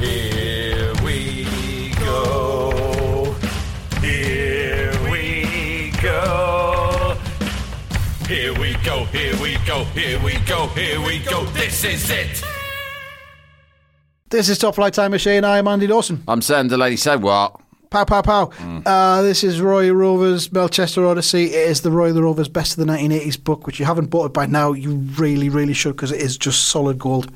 Here 0.00 0.94
we 1.04 1.92
go. 2.00 3.34
Here 4.00 4.92
we 5.10 5.92
go. 6.00 7.14
Here 8.26 8.54
we 8.58 8.72
go. 8.84 9.04
Here 9.04 9.36
we 9.42 9.56
go. 9.66 9.84
Here 9.84 10.24
we 10.24 10.38
go. 10.46 10.66
Here 10.68 11.00
we 11.00 11.18
go. 11.18 11.44
This 11.46 11.84
is 11.84 12.08
it. 12.10 12.42
This 14.30 14.48
is 14.48 14.58
Top 14.58 14.76
Flight 14.76 14.94
Time 14.94 15.10
Machine. 15.10 15.44
I 15.44 15.58
am 15.58 15.68
Andy 15.68 15.86
Dawson. 15.86 16.22
I'm 16.26 16.40
saying 16.40 16.68
the 16.68 16.78
lady 16.78 16.96
said 16.96 17.20
what? 17.20 17.60
Pow, 17.90 18.04
pow, 18.04 18.22
pow. 18.22 18.46
Mm. 18.46 18.82
Uh, 18.86 19.20
this 19.20 19.42
is 19.42 19.60
Roy 19.60 19.92
Rovers' 19.92 20.52
Melchester 20.52 21.04
Odyssey. 21.04 21.46
It 21.46 21.68
is 21.68 21.80
the 21.80 21.90
Roy 21.90 22.12
the 22.12 22.22
Rovers 22.22 22.48
Best 22.48 22.78
of 22.78 22.86
the 22.86 22.92
1980s 22.92 23.42
book, 23.42 23.66
which 23.66 23.80
you 23.80 23.84
haven't 23.84 24.06
bought 24.06 24.26
it 24.26 24.32
by 24.32 24.46
now. 24.46 24.72
You 24.72 24.94
really, 24.94 25.48
really 25.48 25.72
should 25.74 25.96
because 25.96 26.12
it 26.12 26.20
is 26.20 26.38
just 26.38 26.68
solid 26.68 27.00
gold. 27.00 27.32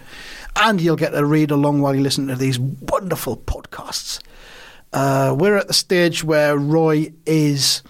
And 0.56 0.80
you'll 0.80 0.96
get 0.96 1.10
to 1.10 1.24
read 1.24 1.50
along 1.50 1.80
while 1.80 1.94
you 1.94 2.00
listen 2.00 2.28
to 2.28 2.36
these 2.36 2.58
wonderful 2.58 3.36
podcasts. 3.36 4.20
Uh, 4.92 5.34
we're 5.36 5.56
at 5.56 5.66
the 5.66 5.74
stage 5.74 6.22
where 6.22 6.56
Roy 6.56 7.12
is 7.26 7.82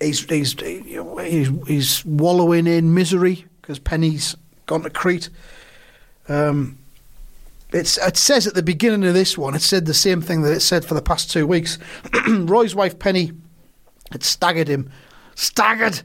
he's 0.00 0.24
he's 0.24 0.54
he's, 0.60 1.48
he's 1.66 2.04
wallowing 2.04 2.66
in 2.66 2.94
misery 2.94 3.46
because 3.60 3.78
Penny's 3.78 4.36
gone 4.66 4.82
to 4.82 4.90
Crete. 4.90 5.28
Um, 6.28 6.78
it's, 7.72 7.98
it 7.98 8.16
says 8.16 8.46
at 8.46 8.54
the 8.54 8.62
beginning 8.62 9.04
of 9.04 9.14
this 9.14 9.36
one, 9.36 9.54
it 9.54 9.62
said 9.62 9.86
the 9.86 9.94
same 9.94 10.20
thing 10.20 10.42
that 10.42 10.52
it 10.52 10.60
said 10.60 10.84
for 10.84 10.94
the 10.94 11.02
past 11.02 11.32
two 11.32 11.46
weeks. 11.46 11.78
Roy's 12.28 12.74
wife 12.74 13.00
Penny 13.00 13.32
had 14.12 14.22
staggered 14.22 14.68
him, 14.68 14.90
staggered 15.34 16.02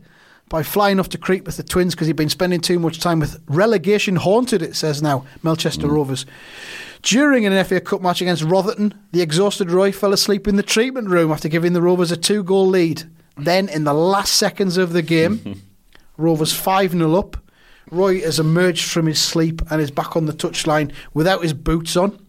by 0.50 0.64
flying 0.64 1.00
off 1.00 1.10
to 1.10 1.18
Crete 1.18 1.46
with 1.46 1.58
the 1.58 1.64
twins 1.64 1.94
because 1.94 2.08
he'd 2.08 2.16
been 2.16 2.30
spending 2.30 2.60
too 2.60 2.80
much 2.80 3.00
time 3.00 3.20
with 3.20 3.42
relegation 3.48 4.18
haunted, 4.18 4.62
it 4.62 4.76
says 4.76 5.02
now, 5.02 5.26
Melchester 5.44 5.88
Rovers. 5.88 6.26
During 7.02 7.46
an 7.46 7.64
FA 7.64 7.80
Cup 7.80 8.02
match 8.02 8.22
against 8.22 8.44
Rotherton, 8.44 8.94
the 9.12 9.22
exhausted 9.22 9.72
Roy 9.72 9.92
fell 9.92 10.12
asleep 10.12 10.48
in 10.48 10.58
the 10.58 10.64
treatment 10.64 11.10
room 11.10 11.32
after 11.32 11.48
giving 11.48 11.74
the 11.74 11.82
Rovers 11.82 12.12
a 12.12 12.18
two 12.18 12.44
goal 12.44 12.68
lead. 12.68 13.04
Then, 13.38 13.70
in 13.70 13.86
the 13.86 13.94
last 13.94 14.36
seconds 14.36 14.78
of 14.78 14.92
the 14.92 15.02
game, 15.02 15.62
Rovers 16.18 16.52
5 16.52 16.92
0 16.92 17.16
up. 17.16 17.38
Roy 17.90 18.22
has 18.22 18.40
emerged 18.40 18.92
from 18.92 19.06
his 19.06 19.20
sleep 19.20 19.62
and 19.72 19.82
is 19.82 19.92
back 19.92 20.16
on 20.16 20.26
the 20.26 20.34
touchline 20.34 20.92
without 21.14 21.42
his 21.42 21.54
boots 21.54 21.96
on. 21.96 22.20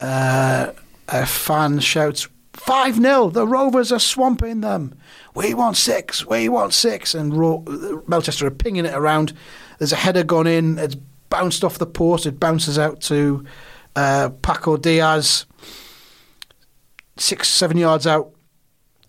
Uh, 0.00 0.72
a 1.08 1.26
fan 1.26 1.80
shouts, 1.80 2.28
5 2.54 2.96
0, 2.96 3.30
the 3.30 3.46
Rovers 3.46 3.92
are 3.92 3.98
swamping 3.98 4.60
them. 4.60 4.94
We 5.34 5.54
want 5.54 5.76
six, 5.76 6.24
we 6.24 6.48
want 6.48 6.72
six. 6.72 7.14
And 7.14 7.34
Ro- 7.34 7.64
Melchester 8.06 8.46
are 8.46 8.50
pinging 8.52 8.86
it 8.86 8.94
around. 8.94 9.32
There's 9.78 9.92
a 9.92 9.96
header 9.96 10.22
gone 10.22 10.46
in, 10.46 10.78
it's 10.78 10.94
bounced 11.28 11.64
off 11.64 11.78
the 11.78 11.86
post, 11.86 12.26
it 12.26 12.38
bounces 12.38 12.78
out 12.78 13.00
to 13.02 13.44
uh, 13.96 14.30
Paco 14.42 14.76
Diaz, 14.76 15.46
six, 17.16 17.48
seven 17.48 17.76
yards 17.76 18.06
out. 18.06 18.30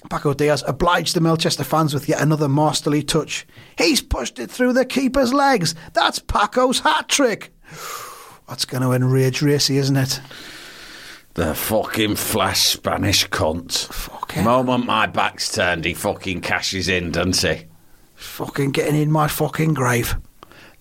Paco 0.09 0.33
Diaz 0.33 0.63
obliged 0.67 1.15
the 1.15 1.21
Melchester 1.21 1.63
fans 1.63 1.93
with 1.93 2.07
yet 2.09 2.21
another 2.21 2.47
masterly 2.47 3.01
touch. 3.03 3.45
He's 3.77 4.01
pushed 4.01 4.37
it 4.39 4.51
through 4.51 4.73
the 4.73 4.85
keeper's 4.85 5.33
legs. 5.33 5.73
That's 5.93 6.19
Paco's 6.19 6.79
hat 6.79 7.09
trick. 7.09 7.53
That's 8.47 8.65
going 8.65 8.83
to 8.83 8.91
enrage 8.91 9.41
Racy, 9.41 9.77
isn't 9.77 9.97
it? 9.97 10.21
The 11.35 11.53
fucking 11.53 12.15
flash 12.15 12.61
Spanish 12.61 13.27
cunt. 13.29 13.87
Fucking- 13.87 14.43
Moment 14.45 14.85
my 14.85 15.05
back's 15.05 15.51
turned, 15.51 15.83
he 15.85 15.93
fucking 15.93 16.41
cashes 16.41 16.87
in, 16.87 17.11
doesn't 17.11 17.41
he? 17.57 17.65
Fucking 18.15 18.71
getting 18.71 18.95
in 18.95 19.11
my 19.11 19.27
fucking 19.27 19.73
grave. 19.73 20.15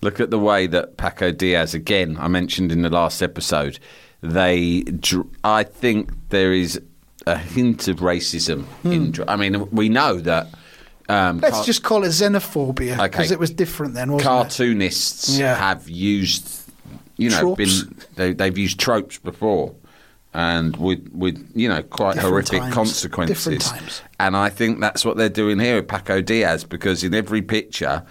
Look 0.01 0.19
at 0.21 0.29
the 0.31 0.39
way 0.39 0.65
that 0.67 0.95
Paco 0.97 1.31
Diaz, 1.31 1.73
again, 1.73 2.17
I 2.19 2.27
mentioned 2.29 2.71
in 2.71 2.83
the 2.83 2.89
last 2.89 3.21
episode, 3.21 3.79
they, 4.21 4.81
dr- 4.83 5.27
I 5.43 5.63
think 5.63 6.11
there 6.29 6.53
is 6.53 6.79
a 7.27 7.37
hint 7.37 7.87
of 7.89 7.97
racism 7.97 8.65
in. 8.85 9.11
dr- 9.11 9.27
I 9.29 9.35
mean, 9.35 9.69
we 9.71 9.89
know 9.89 10.19
that. 10.21 10.47
Um, 11.09 11.39
Let's 11.39 11.65
just 11.65 11.83
call 11.83 12.03
it 12.03 12.09
xenophobia 12.09 13.01
because 13.03 13.25
Okay. 13.27 13.33
it 13.33 13.39
was 13.39 13.51
different 13.51 13.93
then, 13.93 14.11
wasn't 14.11 14.27
cartoonists 14.29 15.37
Yeah. 15.37 15.55
have 15.55 15.87
used, 15.89 16.49
you 17.17 17.29
know, 17.29 17.39
Tropes. 17.41 17.83
been 17.83 17.95
they, 18.15 18.33
they've 18.33 18.57
used 18.57 18.79
tropes 18.79 19.17
before, 19.19 19.75
and 20.35 20.75
with 20.77 21.07
with 21.13 21.49
you 21.55 21.69
know 21.69 21.81
quite 21.81 22.15
Different 22.15 22.29
horrific 22.33 22.59
times. 22.59 22.73
consequences. 22.73 24.01
And 24.19 24.35
I 24.37 24.49
think 24.49 24.81
that's 24.81 25.03
what 25.05 25.15
they're 25.17 25.29
doing 25.29 25.59
here 25.59 25.77
with 25.77 25.87
Paco 25.87 26.21
Diaz 26.21 26.63
because 26.65 27.03
in 27.03 27.13
every 27.13 27.41
picture, 27.41 28.03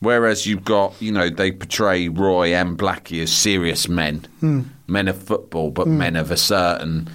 whereas 0.00 0.46
you've 0.46 0.64
got 0.64 0.94
you 1.00 1.12
know 1.12 1.28
they 1.28 1.52
portray 1.52 2.08
Roy 2.08 2.54
and 2.54 2.78
Blackie 2.78 3.22
as 3.22 3.30
serious 3.32 3.88
men, 3.88 4.26
Hmm. 4.40 4.62
men 4.86 5.08
of 5.08 5.22
football, 5.22 5.70
but 5.70 5.86
men 5.86 6.16
of 6.16 6.30
a 6.30 6.36
certain 6.38 7.08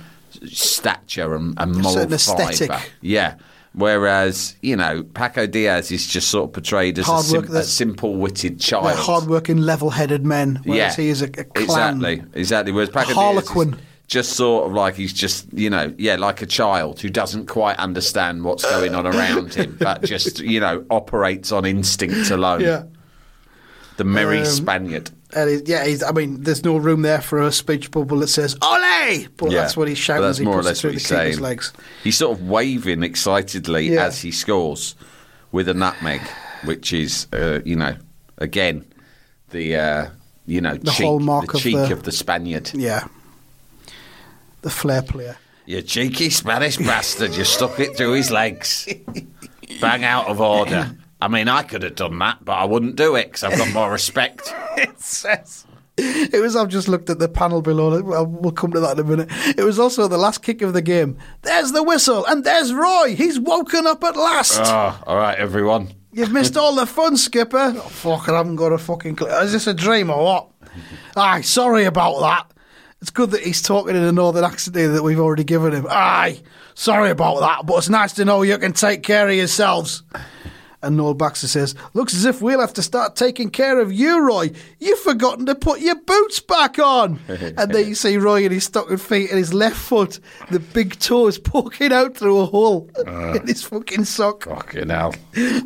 stature 0.45 1.35
and, 1.35 1.53
and 1.57 1.75
moral 1.81 2.07
fibre. 2.17 2.79
Yeah. 3.01 3.35
Whereas, 3.75 4.55
you 4.61 4.75
know, 4.75 5.01
Paco 5.01 5.47
Diaz 5.47 5.91
is 5.91 6.05
just 6.05 6.27
sort 6.27 6.49
of 6.49 6.53
portrayed 6.53 6.99
as 6.99 7.09
a, 7.09 7.23
sim- 7.23 7.55
a 7.55 7.63
simple-witted 7.63 8.51
it? 8.53 8.59
child. 8.59 8.83
Like 8.85 8.97
hard-working, 8.97 9.57
level-headed 9.57 10.23
men, 10.23 10.61
whereas 10.63 10.95
yeah, 10.95 11.03
he 11.03 11.09
is 11.09 11.23
a, 11.23 11.25
a 11.25 11.43
clown. 11.43 12.05
exactly, 12.05 12.23
exactly. 12.39 12.71
Whereas 12.71 12.89
Paco 12.91 13.15
Harlequin. 13.15 13.71
Diaz 13.71 13.79
is 13.79 13.92
just 14.13 14.33
sort 14.33 14.67
of 14.67 14.73
like 14.73 14.93
he's 14.95 15.11
just, 15.11 15.51
you 15.53 15.69
know, 15.71 15.91
yeah, 15.97 16.15
like 16.17 16.41
a 16.43 16.45
child 16.45 16.99
who 17.01 17.09
doesn't 17.09 17.47
quite 17.47 17.77
understand 17.77 18.43
what's 18.43 18.63
going 18.63 18.93
on 18.93 19.07
around 19.07 19.55
him, 19.55 19.75
but 19.79 20.03
just, 20.03 20.39
you 20.39 20.59
know, 20.59 20.85
operates 20.91 21.51
on 21.51 21.65
instinct 21.65 22.29
alone. 22.29 22.61
Yeah. 22.61 22.83
The 23.97 24.03
merry 24.03 24.39
Um, 24.39 24.45
Spaniard. 24.45 25.09
And 25.35 25.49
he, 25.49 25.61
yeah, 25.65 25.83
he's, 25.85 26.03
I 26.03 26.11
mean, 26.11 26.43
there's 26.43 26.63
no 26.63 26.77
room 26.77 27.01
there 27.01 27.21
for 27.21 27.41
a 27.41 27.51
speech 27.51 27.89
bubble 27.89 28.19
that 28.19 28.27
says 28.27 28.55
"Ole!" 28.61 29.27
But 29.35 29.49
Yeah, 29.51 29.61
that's 29.61 29.75
what 29.75 29.87
he's 29.87 29.97
but 29.97 30.03
shouting 30.03 30.21
that's 30.23 30.37
he 30.37 30.45
more 30.45 30.59
or 30.59 30.63
less 30.63 30.81
through 30.81 30.91
what 30.91 30.93
the 30.93 30.99
he's 30.99 31.07
saying. 31.07 31.39
legs. 31.39 31.73
He's 32.03 32.17
sort 32.17 32.37
of 32.37 32.47
waving 32.47 33.01
excitedly 33.01 33.89
Yeah. 33.93 34.05
as 34.05 34.21
he 34.21 34.29
scores 34.31 34.93
with 35.51 35.67
a 35.69 35.73
nutmeg, 35.73 36.21
which 36.65 36.93
is, 36.93 37.25
uh, 37.33 37.59
you 37.65 37.75
know, 37.75 37.95
again, 38.37 38.85
the, 39.49 39.75
uh, 39.75 40.05
you 40.45 40.61
know, 40.61 40.75
The 40.75 40.91
cheek, 40.91 41.05
hallmark 41.05 41.51
the 41.51 41.57
of 41.57 41.63
the- 41.63 41.93
of 41.93 42.03
the 42.03 42.11
Spaniard. 42.11 42.69
Yeah, 42.75 43.07
the 44.63 44.69
flair 44.69 45.01
player. 45.01 45.37
You 45.65 45.81
cheeky 45.81 46.29
Spanish 46.29 46.77
bastard, 46.77 47.35
you 47.35 47.43
stuck 47.43 47.79
it 47.79 47.95
through 47.95 48.13
his 48.13 48.31
legs. 48.31 48.89
Bang 49.79 50.03
out 50.03 50.27
of 50.27 50.41
order. 50.41 50.91
I 51.21 51.27
mean, 51.29 51.47
I 51.47 51.63
could 51.63 51.83
have 51.83 51.95
done 51.95 52.19
that, 52.19 52.43
but 52.43 52.53
I 52.53 52.65
wouldn't 52.65 52.97
do 52.97 53.15
it 53.15 53.27
because 53.27 53.43
I've 53.43 53.57
got 53.57 53.71
more 53.71 53.89
respect. 53.89 54.53
it 54.77 54.99
says. 54.99 55.65
It 55.95 56.41
was. 56.41 56.55
I've 56.55 56.69
just 56.69 56.87
looked 56.87 57.09
at 57.09 57.19
the 57.19 57.29
panel 57.29 57.61
below. 57.61 58.01
Well, 58.01 58.51
come 58.51 58.71
to 58.71 58.79
that 58.79 58.97
in 58.97 59.05
a 59.05 59.07
minute. 59.07 59.29
It 59.57 59.63
was 59.63 59.77
also 59.77 60.07
the 60.07 60.17
last 60.17 60.41
kick 60.41 60.61
of 60.63 60.73
the 60.73 60.81
game. 60.81 61.17
There's 61.43 61.71
the 61.71 61.83
whistle, 61.83 62.25
and 62.25 62.43
there's 62.43 62.73
Roy. 62.73 63.15
He's 63.15 63.39
woken 63.39 63.85
up 63.85 64.03
at 64.03 64.17
last. 64.17 64.59
oh, 64.63 65.01
all 65.05 65.15
right, 65.15 65.37
everyone. 65.37 65.93
You've 66.11 66.31
missed 66.31 66.57
all 66.57 66.75
the 66.75 66.87
fun, 66.87 67.15
Skipper. 67.15 67.73
Oh, 67.75 67.79
fuck, 67.79 68.27
I 68.27 68.37
haven't 68.37 68.55
got 68.55 68.73
a 68.73 68.77
fucking 68.77 69.15
clue. 69.15 69.27
Is 69.27 69.51
this 69.51 69.67
a 69.67 69.73
dream 69.73 70.09
or 70.09 70.23
what? 70.23 70.47
Aye, 71.15 71.41
sorry 71.41 71.85
about 71.85 72.19
that. 72.21 72.51
It's 73.03 73.11
good 73.11 73.31
that 73.31 73.41
he's 73.41 73.61
talking 73.61 73.97
in 73.97 74.01
a 74.01 74.13
northern 74.13 74.45
accent 74.45 74.77
here 74.77 74.87
that 74.87 75.03
we've 75.03 75.19
already 75.19 75.43
given 75.43 75.73
him. 75.73 75.85
Aye, 75.89 76.41
sorry 76.73 77.09
about 77.09 77.41
that, 77.41 77.65
but 77.65 77.75
it's 77.75 77.89
nice 77.89 78.13
to 78.13 78.23
know 78.23 78.43
you 78.43 78.57
can 78.57 78.71
take 78.71 79.03
care 79.03 79.27
of 79.27 79.35
yourselves. 79.35 80.03
And 80.81 80.95
Noel 80.95 81.13
Baxter 81.13 81.49
says, 81.49 81.75
Looks 81.93 82.13
as 82.13 82.23
if 82.23 82.41
we'll 82.41 82.61
have 82.61 82.71
to 82.75 82.81
start 82.81 83.17
taking 83.17 83.49
care 83.49 83.81
of 83.81 83.91
you, 83.91 84.25
Roy. 84.25 84.51
You've 84.79 84.99
forgotten 84.99 85.45
to 85.47 85.55
put 85.55 85.81
your 85.81 85.95
boots 85.95 86.39
back 86.39 86.79
on. 86.79 87.19
and 87.27 87.73
then 87.73 87.89
you 87.89 87.95
see 87.95 88.15
Roy 88.15 88.45
in 88.45 88.53
his 88.53 88.63
stocking 88.63 88.95
feet 88.95 89.31
and 89.31 89.37
his 89.37 89.53
left 89.53 89.75
foot, 89.75 90.21
the 90.49 90.59
big 90.61 90.97
toe 90.97 91.27
is 91.27 91.37
poking 91.37 91.91
out 91.91 92.15
through 92.15 92.39
a 92.39 92.45
hole 92.45 92.89
ah. 93.05 93.33
in 93.35 93.47
his 93.47 93.63
fucking 93.63 94.05
sock. 94.05 94.45
Fucking 94.45 94.87
hell. 94.87 95.13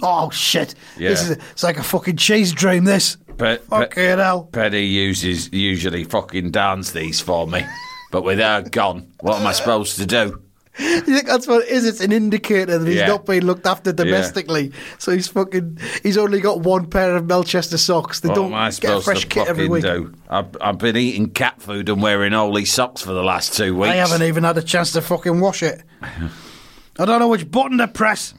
Oh 0.01 0.31
shit! 0.31 0.74
Yeah. 0.98 1.10
This 1.10 1.30
is 1.30 1.38
it's 1.51 1.63
like 1.63 1.78
a 1.78 1.83
fucking 1.83 2.18
cheese 2.18 2.51
dream. 2.51 2.86
This 2.86 3.18
But, 3.38 3.63
fucking 3.66 4.18
hell. 4.18 4.45
Petty 4.51 4.86
uses 4.88 5.51
usually 5.54 6.04
fucking 6.04 6.51
dance 6.51 6.92
these 6.92 7.19
for 7.22 7.45
me. 7.48 7.63
But 8.12 8.24
with 8.24 8.39
her 8.39 8.62
gone, 8.63 9.12
what 9.22 9.39
am 9.39 9.48
I 9.48 9.51
supposed 9.51 9.98
to 9.98 10.06
do? 10.06 10.42
You 10.80 11.01
think 11.01 11.25
that's 11.25 11.48
what 11.48 11.63
it 11.63 11.69
is? 11.69 11.86
It's 11.88 12.01
an 12.01 12.12
indicator 12.12 12.78
that 12.78 12.88
he's 12.88 12.98
Yeah. 12.98 13.07
not 13.07 13.25
being 13.25 13.42
looked 13.42 13.66
after 13.66 13.92
domestically. 13.92 14.72
So 15.00 15.12
he's 15.12 15.28
fucking. 15.28 15.80
He's 16.04 16.19
only 16.19 16.39
got 16.39 16.60
one 16.62 16.86
pair 16.88 17.16
of 17.16 17.25
Melchester 17.25 17.80
socks. 17.80 18.19
They 18.19 18.30
What 18.30 18.36
don't 18.36 18.45
am 18.48 18.54
I 18.54 18.66
get 18.66 18.69
a 18.69 18.74
supposed 18.75 19.06
fresh 19.06 19.22
to 19.22 19.28
kit 19.28 19.48
every 19.48 19.68
fucking 19.68 19.72
week. 19.72 19.81
do? 19.83 20.13
I've, 20.30 20.56
I've 20.62 20.78
been 20.78 20.95
eating 20.95 21.31
cat 21.31 21.60
food 21.63 21.90
and 21.90 22.00
wearing 22.00 22.31
holy 22.33 22.66
socks 22.66 23.01
for 23.01 23.13
the 23.13 23.24
last 23.24 23.56
two 23.56 23.75
weeks. 23.75 23.90
I 23.92 23.95
haven't 23.95 24.22
even 24.22 24.44
had 24.44 24.60
a 24.60 24.62
chance 24.62 24.92
to 24.92 25.01
fucking 25.01 25.40
wash 25.40 25.63
it. 25.63 25.81
I 26.04 27.06
don't 27.06 27.19
know 27.22 27.28
which 27.28 27.50
button 27.50 27.80
to 27.80 27.88
press. 27.88 28.36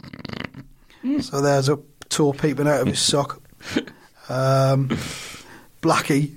So 1.22 1.40
there's 1.40 1.68
a 1.68 1.80
toe 2.08 2.34
peeping 2.34 2.68
out 2.68 2.82
of 2.82 2.86
his 2.86 3.00
sock. 3.00 3.42
Um, 4.28 4.88
Blackie, 5.82 6.32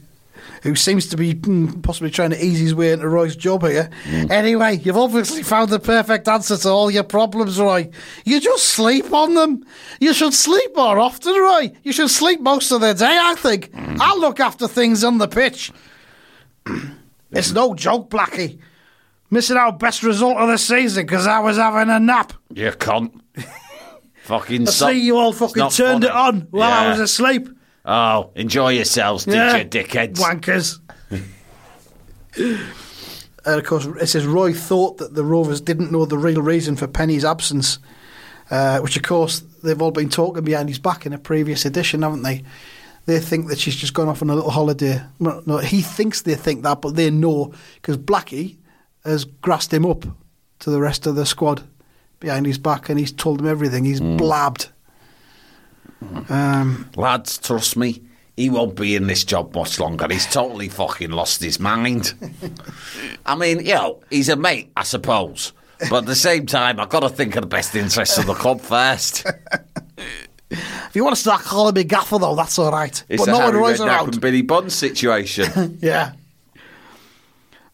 who 0.64 0.76
seems 0.76 1.08
to 1.08 1.18
be 1.18 1.34
mm, 1.34 1.82
possibly 1.82 2.12
trying 2.12 2.30
to 2.30 2.44
ease 2.44 2.60
his 2.60 2.76
way 2.76 2.92
into 2.92 3.08
Roy's 3.08 3.36
job 3.36 3.64
here. 3.64 3.90
Anyway, 4.30 4.78
you've 4.78 4.98
obviously 4.98 5.44
found 5.44 5.70
the 5.70 5.80
perfect 5.80 6.28
answer 6.28 6.56
to 6.58 6.70
all 6.70 6.92
your 6.92 7.04
problems, 7.04 7.60
Roy. 7.60 7.90
You 8.24 8.40
just 8.40 8.66
sleep 8.66 9.12
on 9.12 9.34
them. 9.34 9.66
You 10.00 10.14
should 10.14 10.34
sleep 10.34 10.76
more 10.76 11.00
often, 11.00 11.34
Roy. 11.34 11.72
You 11.84 11.92
should 11.92 12.10
sleep 12.12 12.40
most 12.42 12.72
of 12.72 12.82
the 12.82 12.94
day, 12.94 13.18
I 13.20 13.36
think. 13.36 13.72
I'll 13.76 14.20
look 14.20 14.40
after 14.40 14.68
things 14.68 15.04
on 15.04 15.18
the 15.18 15.28
pitch. 15.28 15.72
it's 17.32 17.52
no 17.52 17.74
joke, 17.74 18.10
Blackie. 18.10 18.60
Missing 19.32 19.58
our 19.58 19.72
best 19.72 20.04
result 20.04 20.38
of 20.38 20.50
the 20.50 20.58
season 20.58 21.06
because 21.06 21.26
I 21.26 21.40
was 21.40 21.58
having 21.58 21.90
a 21.90 22.00
nap. 22.00 22.34
You 22.54 22.72
cunt. 22.72 23.20
fucking 24.24 24.68
I 24.68 24.72
see 24.72 25.02
you 25.02 25.18
all 25.18 25.34
fucking 25.34 25.70
turned 25.70 26.04
it 26.04 26.12
on 26.12 26.42
while 26.52 26.72
I 26.72 26.90
was 26.90 27.00
asleep. 27.00 27.48
Oh, 27.86 28.30
enjoy 28.36 28.70
yourselves, 28.74 29.26
did 29.26 29.34
Yeah. 29.36 29.58
you, 29.58 29.66
dickheads? 29.66 30.18
Wankers. 30.18 30.80
and 32.38 32.60
of 33.46 33.66
course, 33.66 33.86
it 33.86 34.08
says 34.08 34.26
Roy 34.26 34.54
thought 34.54 34.98
that 35.00 35.16
the 35.16 35.24
Rovers 35.24 35.62
didn't 35.62 35.92
know 35.92 36.06
the 36.06 36.18
real 36.18 36.42
reason 36.42 36.76
for 36.76 36.88
Penny's 36.88 37.26
absence, 37.26 37.80
uh, 38.50 38.80
which 38.80 38.96
of 38.98 39.04
course 39.04 39.42
they've 39.64 39.82
all 39.82 39.92
been 39.92 40.10
talking 40.10 40.44
behind 40.44 40.70
his 40.70 40.80
back 40.80 41.06
in 41.06 41.14
a 41.14 41.18
previous 41.18 41.66
edition, 41.66 42.02
haven't 42.04 42.24
they? 42.24 42.44
They 43.08 43.20
think 43.20 43.48
that 43.48 43.58
she's 43.60 43.76
just 43.76 43.96
gone 43.96 44.08
off 44.08 44.22
on 44.22 44.30
a 44.30 44.36
little 44.36 44.52
holiday. 44.52 45.02
Well, 45.20 45.42
no, 45.48 45.58
he 45.58 45.82
thinks 45.82 46.22
they 46.22 46.36
think 46.36 46.62
that, 46.64 46.82
but 46.82 46.96
they 46.96 47.10
know 47.10 47.52
because 47.76 47.98
Blackie 47.98 48.58
has 49.04 49.26
grassed 49.26 49.74
him 49.74 49.88
up 49.88 50.06
to 50.60 50.70
the 50.70 50.80
rest 50.80 51.08
of 51.08 51.16
the 51.16 51.26
squad 51.26 51.64
behind 52.20 52.46
his 52.46 52.60
back, 52.60 52.90
and 52.90 53.00
he's 53.00 53.12
told 53.12 53.40
them 53.40 53.48
everything. 53.48 53.84
He's 53.86 54.00
blabbed. 54.00 54.70
Um, 56.30 56.90
Lads, 56.96 57.38
trust 57.38 57.78
me, 57.78 58.02
he 58.36 58.50
won't 58.50 58.76
be 58.76 58.96
in 58.96 59.08
this 59.08 59.24
job 59.24 59.54
much 59.56 59.80
longer. 59.80 60.08
He's 60.10 60.26
totally 60.26 60.70
fucking 60.70 61.12
lost 61.12 61.42
his 61.42 61.60
mind. 61.60 62.14
I 63.26 63.36
mean, 63.36 63.60
you 63.60 63.76
know, 63.76 64.02
he's 64.10 64.30
a 64.30 64.36
mate, 64.36 64.72
I 64.76 64.84
suppose. 64.84 65.54
But 65.90 66.00
at 66.00 66.06
the 66.06 66.16
same 66.16 66.46
time, 66.46 66.80
I've 66.80 66.90
got 66.90 67.02
to 67.02 67.10
think 67.10 67.36
of 67.36 67.42
the 67.42 67.48
best 67.48 67.76
interests 67.76 68.18
of 68.18 68.26
the 68.28 68.34
club 68.36 68.62
first. 68.62 69.26
if 70.50 70.92
you 70.94 71.04
want 71.04 71.16
to 71.16 71.22
start 71.22 71.42
calling 71.42 71.74
me 71.74 71.84
Gaffer, 71.84 72.20
though, 72.20 72.36
that's 72.36 72.58
all 72.60 72.72
right. 72.72 73.04
It's 73.10 73.26
but 73.26 73.30
a 73.30 73.32
no 73.32 73.40
Harry 73.40 73.60
Redknapp 73.60 73.86
around. 73.88 74.14
and 74.14 74.22
Billy 74.22 74.42
Bonds 74.42 74.76
situation. 74.76 75.80
Yeah. 75.82 76.14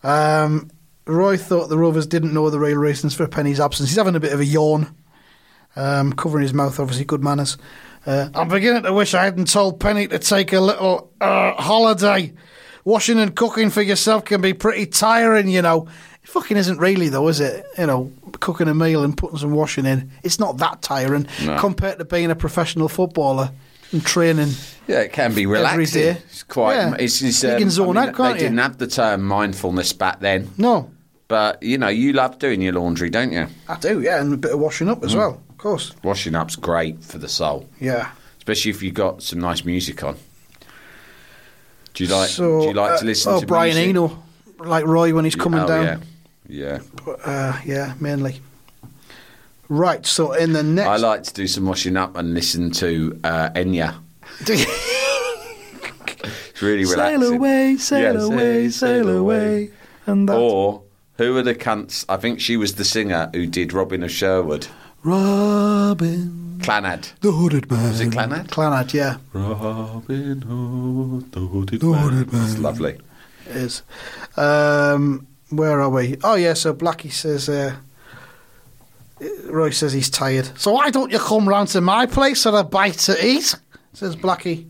Um, 0.03 0.69
Roy 1.05 1.37
thought 1.37 1.67
the 1.69 1.77
Rovers 1.77 2.07
didn't 2.07 2.33
know 2.33 2.49
the 2.49 2.59
real 2.59 2.77
reasons 2.77 3.13
for 3.13 3.27
Penny's 3.27 3.59
absence. 3.59 3.89
He's 3.89 3.97
having 3.97 4.15
a 4.15 4.19
bit 4.19 4.31
of 4.33 4.39
a 4.39 4.45
yawn, 4.45 4.95
um, 5.75 6.13
covering 6.13 6.43
his 6.43 6.53
mouth, 6.53 6.79
obviously, 6.79 7.05
good 7.05 7.23
manners. 7.23 7.57
Uh, 8.07 8.29
I'm 8.33 8.47
beginning 8.47 8.83
to 8.83 8.93
wish 8.93 9.13
I 9.13 9.25
hadn't 9.25 9.49
told 9.51 9.79
Penny 9.81 10.07
to 10.07 10.17
take 10.17 10.53
a 10.53 10.61
little 10.61 11.11
uh, 11.19 11.53
holiday. 11.61 12.33
Washing 12.85 13.19
and 13.19 13.35
cooking 13.35 13.69
for 13.69 13.81
yourself 13.81 14.23
can 14.23 14.39
be 14.39 14.53
pretty 14.53 14.85
tiring, 14.85 15.49
you 15.49 15.61
know. 15.61 15.87
It 16.23 16.29
fucking 16.29 16.55
isn't 16.55 16.77
really, 16.77 17.09
though, 17.09 17.27
is 17.27 17.41
it? 17.41 17.65
You 17.77 17.85
know, 17.85 18.11
cooking 18.39 18.69
a 18.69 18.73
meal 18.73 19.03
and 19.03 19.17
putting 19.17 19.37
some 19.37 19.51
washing 19.51 19.85
in. 19.85 20.09
It's 20.23 20.39
not 20.39 20.57
that 20.59 20.81
tiring 20.81 21.27
No. 21.43 21.57
compared 21.59 21.99
to 21.99 22.05
being 22.05 22.31
a 22.31 22.35
professional 22.35 22.87
footballer 22.87 23.51
and 23.91 24.05
training. 24.05 24.51
Yeah, 24.87 25.01
it 25.01 25.11
can 25.11 25.33
be 25.33 25.43
Every 25.43 25.57
relaxing. 25.57 26.01
day. 26.01 26.09
It's 26.29 26.43
quite. 26.43 26.75
Yeah. 26.75 26.95
It's, 26.97 27.21
it's, 27.21 27.43
You 27.43 27.51
um, 27.51 27.59
can 27.59 27.69
zone 27.69 27.97
I 27.97 28.01
mean, 28.01 28.09
out, 28.09 28.15
can't 28.15 28.33
They 28.37 28.43
you? 28.43 28.49
didn't 28.49 28.59
have 28.59 28.77
the 28.77 28.87
term 28.87 29.23
mindfulness 29.23 29.91
back 29.91 30.21
then, 30.21 30.49
No, 30.57 30.89
but 31.27 31.61
you 31.61 31.77
know, 31.77 31.89
you 31.89 32.13
love 32.13 32.39
doing 32.39 32.61
your 32.61 32.71
laundry, 32.73 33.09
don't 33.09 33.33
you? 33.33 33.47
I 33.67 33.75
do, 33.75 33.99
yeah, 34.01 34.21
and 34.21 34.33
a 34.33 34.37
bit 34.37 34.51
of 34.53 34.59
washing 34.59 34.87
up 34.87 35.03
as 35.03 35.13
Mm. 35.13 35.17
well, 35.17 35.41
of 35.57 35.63
course. 35.63 35.95
Washing 36.03 36.35
up's 36.35 36.55
great 36.55 37.03
for 37.03 37.17
the 37.17 37.27
soul, 37.27 37.67
Yeah. 37.79 38.11
especially 38.37 38.69
if 38.69 38.83
you've 38.83 38.93
got 38.93 39.23
some 39.23 39.39
nice 39.39 39.65
music 39.65 40.03
on. 40.03 40.15
Do 41.95 42.03
you 42.03 42.11
like? 42.11 42.29
so, 42.29 42.61
do 42.61 42.67
you 42.67 42.73
like 42.73 42.91
uh, 42.91 42.97
to 42.99 43.05
listen 43.05 43.33
oh, 43.33 43.39
to 43.39 43.47
Brian 43.47 43.73
music? 43.73 43.89
Eno, 43.89 44.23
like 44.59 44.85
Roy 44.85 45.15
when 45.15 45.25
he's 45.25 45.35
coming 45.35 45.61
oh, 45.61 45.67
down. 45.67 46.03
Yeah, 46.47 46.77
yeah. 46.77 46.79
But, 47.03 47.19
uh, 47.27 47.57
yeah, 47.65 47.95
mainly. 47.99 48.39
Right, 49.67 50.05
so 50.05 50.33
in 50.33 50.53
the 50.53 50.61
next. 50.61 50.87
I 50.87 50.97
like 50.97 51.23
to 51.23 51.33
do 51.33 51.47
some 51.47 51.65
washing 51.65 51.97
up 51.97 52.15
and 52.15 52.35
listen 52.35 52.69
to 52.73 53.19
uh, 53.23 53.49
Enya. 53.49 53.95
It's 56.57 56.61
really 56.61 56.85
relaxing. 56.85 57.21
sail 57.21 57.33
away, 57.33 57.77
sail 57.77 58.13
Yes, 58.13 58.23
away, 58.23 58.65
eh, 58.65 58.69
sail 58.69 59.09
away. 59.09 59.71
And 60.05 60.29
that. 60.29 60.37
Or 60.37 60.83
who 61.17 61.35
are 61.37 61.41
the 61.41 61.55
cunts? 61.55 62.05
I 62.07 62.17
think 62.17 62.39
she 62.39 62.57
was 62.57 62.75
the 62.75 62.85
singer 62.85 63.29
who 63.33 63.47
did 63.47 63.73
Robin 63.73 64.03
of 64.03 64.11
Sherwood. 64.11 64.67
Robin, 65.07 66.57
Clannad. 66.59 67.13
the 67.21 67.31
hooded 67.31 67.71
man. 67.71 67.87
Was 67.87 68.01
it 68.01 68.09
Clannad? 68.09 68.47
Clannad, 68.49 68.91
yeah, 68.91 69.15
Robin 69.31 70.41
Hood, 70.41 71.31
the 71.31 71.39
hooded 71.39 71.79
The 71.79 71.93
hooded 71.93 72.33
man. 72.33 72.43
It's 72.43 72.57
lovely. 72.57 72.97
it 73.49 73.55
is. 73.55 73.83
Um, 74.35 75.25
where 75.49 75.79
are 75.79 75.89
we? 75.89 76.17
Oh, 76.25 76.35
yeah, 76.35 76.53
so 76.55 76.73
Blackie 76.73 77.13
says. 77.13 77.47
Uh, 77.47 77.77
Roy 79.45 79.69
says 79.69 79.93
he's 79.93 80.09
tired. 80.09 80.59
So 80.59 80.73
why 80.73 80.91
don't 80.91 81.09
you 81.09 81.19
come 81.19 81.47
round 81.47 81.69
to 81.69 81.79
my 81.79 82.05
place 82.05 82.43
for 82.43 82.57
a 82.59 82.63
bite 82.65 82.97
to 83.07 83.25
eat? 83.25 83.55
Says 83.93 84.17
Blackie. 84.17 84.67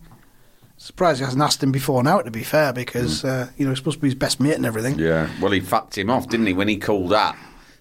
Surprised 0.78 1.18
he 1.18 1.26
hasn't 1.26 1.42
asked 1.42 1.64
him 1.64 1.72
before 1.72 2.04
now, 2.04 2.22
to 2.22 2.30
be 2.30 2.44
fair, 2.44 2.74
because, 2.74 3.26
uh, 3.26 3.50
you 3.58 3.66
know, 3.66 3.72
he's 3.72 3.80
supposed 3.80 3.98
to 3.98 4.02
be 4.04 4.08
his 4.08 4.16
best 4.16 4.40
mate 4.40 4.54
and 4.54 4.68
everything. 4.68 5.00
Yeah. 5.00 5.30
Well, 5.42 5.52
he 5.52 5.62
fucked 5.62 5.98
him 5.98 6.12
off, 6.12 6.30
didn't 6.30 6.46
he, 6.46 6.54
when 6.54 6.68
he 6.68 6.78
called 6.78 7.12
up 7.12 7.36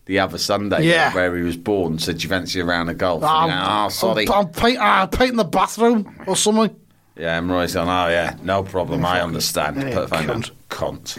the 0.06 0.18
other 0.20 0.38
Sunday 0.38 0.84
Yeah. 0.88 1.12
where 1.14 1.36
he 1.36 1.42
was 1.42 1.56
born, 1.56 1.98
said, 1.98 2.22
you 2.22 2.28
fancy 2.28 2.60
a 2.60 2.64
round 2.64 2.90
of 2.90 2.98
golf? 2.98 3.22
Um, 3.22 3.50
And 3.50 3.86
oh, 3.86 3.88
sorry. 3.90 4.26
I'll, 4.28 4.46
paint, 4.46 4.78
I'll 4.78 5.08
paint 5.08 5.30
in 5.32 5.36
the 5.36 5.44
bathroom 5.44 6.14
or 6.26 6.36
something. 6.36 6.74
Yeah, 7.16 7.38
and 7.38 7.50
Roy's 7.50 7.74
gone, 7.74 7.88
oh, 7.88 8.10
yeah, 8.10 8.36
no 8.42 8.62
problem, 8.62 9.04
I 9.04 9.20
understand. 9.22 9.76
yeah, 9.76 9.94
Put 9.94 10.08
the 10.10 10.16
phone 10.16 10.26
down. 10.26 10.42
cunt. 10.68 11.18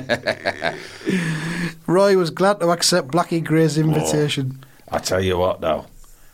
Roy 1.87 2.17
was 2.17 2.31
glad 2.31 2.61
to 2.61 2.71
accept 2.71 3.09
Blackie 3.09 3.45
Gray's 3.45 3.79
invitation. 3.79 4.65
I 4.89 4.99
tell 4.99 5.23
you 5.23 5.39
what, 5.39 5.61
though. 5.61 5.87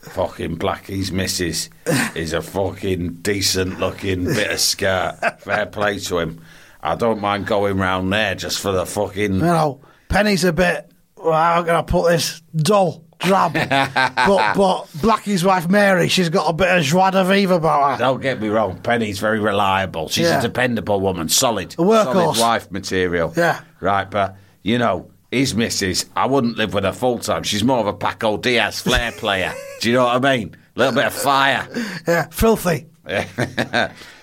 Fucking 0.02 0.58
Blackie's 0.58 1.12
missus 1.12 1.70
is 2.16 2.32
a 2.32 2.42
fucking 2.42 3.18
decent 3.22 3.78
looking 3.78 4.24
bit 4.24 4.50
of 4.50 4.58
skirt. 4.60 5.16
Fair 5.40 5.66
play 5.66 5.98
to 6.00 6.18
him. 6.18 6.40
I 6.82 6.96
don't 6.96 7.20
mind 7.20 7.46
going 7.46 7.78
round 7.78 8.12
there 8.12 8.34
just 8.34 8.60
for 8.60 8.72
the 8.72 8.84
fucking. 8.84 9.34
You 9.34 9.40
know, 9.40 9.80
Penny's 10.12 10.44
a 10.44 10.52
bit, 10.52 10.90
well, 11.16 11.32
how 11.32 11.62
can 11.62 11.74
I 11.74 11.82
put 11.82 12.10
this? 12.10 12.42
Dull, 12.54 13.04
drab. 13.18 13.52
but, 13.54 14.54
but 14.54 14.86
Blackie's 15.00 15.44
wife 15.44 15.68
Mary, 15.68 16.08
she's 16.08 16.28
got 16.28 16.48
a 16.48 16.52
bit 16.52 16.68
of 16.76 16.84
joie 16.84 17.10
de 17.10 17.24
vivre 17.24 17.54
about 17.54 17.92
her. 17.92 17.98
Don't 17.98 18.20
get 18.20 18.40
me 18.40 18.48
wrong, 18.48 18.78
Penny's 18.82 19.18
very 19.18 19.40
reliable. 19.40 20.08
She's 20.08 20.26
Yeah. 20.26 20.38
a 20.38 20.42
dependable 20.42 21.00
woman, 21.00 21.28
solid, 21.28 21.72
A 21.74 21.76
workhorse. 21.78 22.34
solid 22.34 22.38
wife 22.38 22.70
material. 22.70 23.32
Yeah. 23.36 23.60
right. 23.80 24.10
But 24.10 24.36
you 24.62 24.78
know, 24.78 25.10
his 25.30 25.54
missus, 25.54 26.04
I 26.14 26.26
wouldn't 26.26 26.56
live 26.58 26.74
with 26.74 26.84
her 26.84 26.92
full 26.92 27.18
time. 27.18 27.42
She's 27.42 27.64
more 27.64 27.78
of 27.78 27.86
a 27.86 27.94
Paco 27.94 28.36
Diaz 28.36 28.80
flair 28.80 29.12
player. 29.12 29.54
Do 29.80 29.88
you 29.90 29.96
know 29.96 30.04
what 30.04 30.24
I 30.24 30.36
mean? 30.36 30.54
A 30.76 30.78
little 30.78 30.94
bit 30.94 31.06
of 31.06 31.14
fire. 31.14 31.66
Yeah, 32.06 32.26
filthy. 32.30 32.86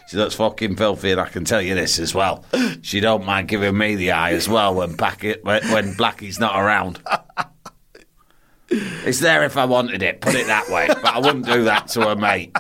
she 0.10 0.18
looks 0.18 0.34
fucking 0.34 0.76
filthy, 0.76 1.12
and 1.12 1.22
I 1.22 1.28
can 1.28 1.46
tell 1.46 1.62
you 1.62 1.76
this 1.76 2.00
as 2.00 2.16
well. 2.16 2.44
She 2.82 3.00
don't 3.00 3.28
mind 3.28 3.48
giving 3.48 3.78
me 3.78 3.96
the 3.96 4.10
eye 4.10 4.32
as 4.32 4.50
well 4.50 4.74
when 4.74 4.98
Packet, 4.98 5.44
when, 5.44 5.62
when 5.72 5.94
Blackie's 5.94 6.40
not 6.40 6.60
around. 6.60 7.00
It's 8.72 9.20
there 9.20 9.44
if 9.44 9.56
I 9.56 9.66
wanted 9.66 10.02
it. 10.02 10.20
Put 10.20 10.34
it 10.34 10.48
that 10.48 10.68
way. 10.70 10.88
But 10.88 11.06
I 11.06 11.20
wouldn't 11.20 11.46
do 11.46 11.66
that 11.66 11.90
to 11.90 12.02
her 12.08 12.16
mate. 12.16 12.56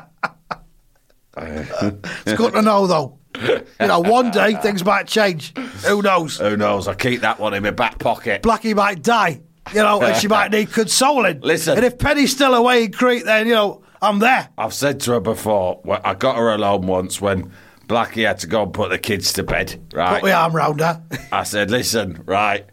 It's 1.35 2.37
good 2.37 2.53
to 2.53 2.61
know, 2.61 2.85
though. 2.85 3.17
You 3.41 3.87
know, 3.87 3.99
one 3.99 4.29
day 4.29 4.53
things 4.53 4.85
might 4.85 5.07
change. 5.07 5.57
Who 5.87 6.03
knows? 6.03 6.37
Who 6.37 6.55
knows? 6.55 6.87
I 6.87 6.93
keep 6.93 7.21
that 7.21 7.39
one 7.39 7.55
in 7.55 7.63
my 7.63 7.71
back 7.71 7.97
pocket. 7.97 8.43
Blackie 8.43 8.75
might 8.75 9.01
die, 9.01 9.41
you 9.73 9.81
know, 9.81 9.99
and 10.03 10.15
she 10.17 10.27
might 10.27 10.51
need 10.51 10.71
consoling. 10.71 11.39
Listen. 11.43 11.77
And 11.77 11.85
if 11.85 11.97
Penny's 11.97 12.31
still 12.31 12.53
away 12.53 12.83
in 12.83 12.91
Crete, 12.91 13.25
then, 13.25 13.47
you 13.47 13.55
know, 13.55 13.81
I'm 14.01 14.19
there. 14.19 14.49
I've 14.57 14.73
said 14.73 14.99
to 15.01 15.11
her 15.13 15.19
before, 15.19 15.81
well, 15.83 16.01
I 16.03 16.13
got 16.13 16.37
her 16.37 16.49
alone 16.53 16.87
once 16.87 17.19
when 17.19 17.51
Blackie 17.87 18.25
had 18.25 18.39
to 18.39 18.47
go 18.47 18.63
and 18.63 18.73
put 18.73 18.89
the 18.89 18.97
kids 18.99 19.33
to 19.33 19.43
bed, 19.43 19.79
right? 19.93 20.21
Put 20.21 20.23
my 20.29 20.33
arm 20.33 20.55
round 20.55 20.79
her. 20.79 21.01
I 21.31 21.43
said, 21.43 21.71
listen, 21.71 22.23
right, 22.25 22.65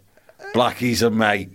Blackie's 0.55 1.03
a 1.03 1.11
mate, 1.11 1.51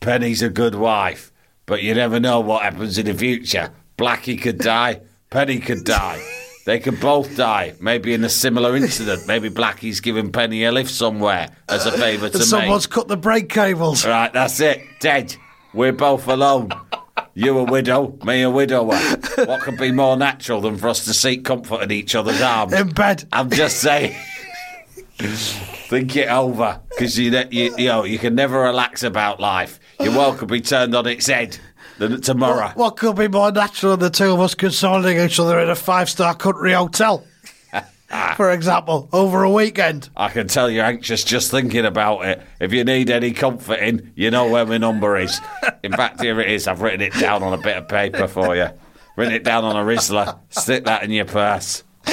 Penny's 0.00 0.42
a 0.42 0.48
good 0.48 0.74
wife, 0.74 1.32
but 1.66 1.82
you 1.82 1.94
never 1.94 2.20
know 2.20 2.40
what 2.40 2.62
happens 2.62 2.98
in 2.98 3.06
the 3.06 3.14
future. 3.14 3.70
Blackie 3.98 4.40
could 4.40 4.58
die, 4.58 5.00
Penny 5.30 5.58
could 5.58 5.84
die. 5.84 6.22
They 6.64 6.78
could 6.78 7.00
both 7.00 7.36
die, 7.36 7.74
maybe 7.80 8.14
in 8.14 8.22
a 8.22 8.28
similar 8.28 8.76
incident. 8.76 9.26
Maybe 9.26 9.50
Blackie's 9.50 10.00
giving 10.00 10.30
Penny 10.30 10.62
a 10.62 10.70
lift 10.70 10.92
somewhere 10.92 11.48
as 11.68 11.86
a 11.86 11.92
favour 11.92 12.28
to 12.28 12.38
me. 12.38 12.44
someone's 12.44 12.86
cut 12.86 13.08
the 13.08 13.16
brake 13.16 13.48
cables. 13.48 14.06
Right, 14.06 14.32
that's 14.32 14.60
it. 14.60 14.80
Dead. 15.00 15.34
We're 15.74 15.92
both 15.92 16.28
alone. 16.28 16.70
You 17.34 17.58
a 17.58 17.64
widow, 17.64 18.18
me 18.24 18.42
a 18.42 18.50
widower. 18.50 18.98
What 19.36 19.62
could 19.62 19.78
be 19.78 19.90
more 19.90 20.16
natural 20.16 20.60
than 20.60 20.76
for 20.76 20.88
us 20.88 21.04
to 21.06 21.14
seek 21.14 21.44
comfort 21.44 21.82
in 21.82 21.90
each 21.90 22.14
other's 22.14 22.42
arms? 22.42 22.74
In 22.74 22.90
bed. 22.90 23.24
I'm 23.32 23.48
just 23.48 23.78
saying. 23.78 24.14
Think 25.18 26.16
it 26.16 26.28
over, 26.28 26.80
because 26.90 27.18
you, 27.18 27.30
you 27.50 27.74
you 27.78 27.86
know 27.86 28.04
you 28.04 28.18
can 28.18 28.34
never 28.34 28.60
relax 28.60 29.02
about 29.02 29.40
life. 29.40 29.78
Your 30.00 30.16
world 30.16 30.38
could 30.38 30.48
be 30.48 30.60
turned 30.60 30.94
on 30.94 31.06
its 31.06 31.26
head 31.26 31.58
than 31.98 32.20
tomorrow. 32.20 32.72
What 32.74 32.96
could 32.96 33.16
be 33.16 33.28
more 33.28 33.52
natural 33.52 33.92
than 33.96 34.00
the 34.00 34.10
two 34.10 34.32
of 34.32 34.40
us 34.40 34.54
consoling 34.54 35.18
each 35.18 35.38
other 35.38 35.60
in 35.60 35.70
a 35.70 35.74
five 35.74 36.10
star 36.10 36.34
country 36.34 36.72
hotel? 36.72 37.24
Ah. 38.12 38.34
For 38.36 38.50
example, 38.50 39.08
over 39.12 39.42
a 39.42 39.50
weekend. 39.50 40.10
I 40.14 40.28
can 40.28 40.46
tell 40.46 40.70
you're 40.70 40.84
anxious 40.84 41.24
just 41.24 41.50
thinking 41.50 41.86
about 41.86 42.26
it. 42.26 42.42
If 42.60 42.72
you 42.72 42.84
need 42.84 43.10
any 43.10 43.32
comforting, 43.32 44.12
you 44.14 44.30
know 44.30 44.48
where 44.48 44.66
my 44.66 44.76
number 44.76 45.16
is. 45.16 45.40
In 45.82 45.92
fact, 45.92 46.20
here 46.20 46.38
it 46.38 46.50
is. 46.50 46.68
I've 46.68 46.82
written 46.82 47.00
it 47.00 47.14
down 47.14 47.42
on 47.42 47.54
a 47.54 47.62
bit 47.62 47.78
of 47.78 47.88
paper 47.88 48.28
for 48.28 48.54
you. 48.54 48.68
Written 49.16 49.34
it 49.34 49.44
down 49.44 49.64
on 49.64 49.76
a 49.76 49.80
Rizzler. 49.80 50.38
Stick 50.50 50.84
that 50.84 51.04
in 51.04 51.10
your 51.10 51.24
purse. 51.24 51.84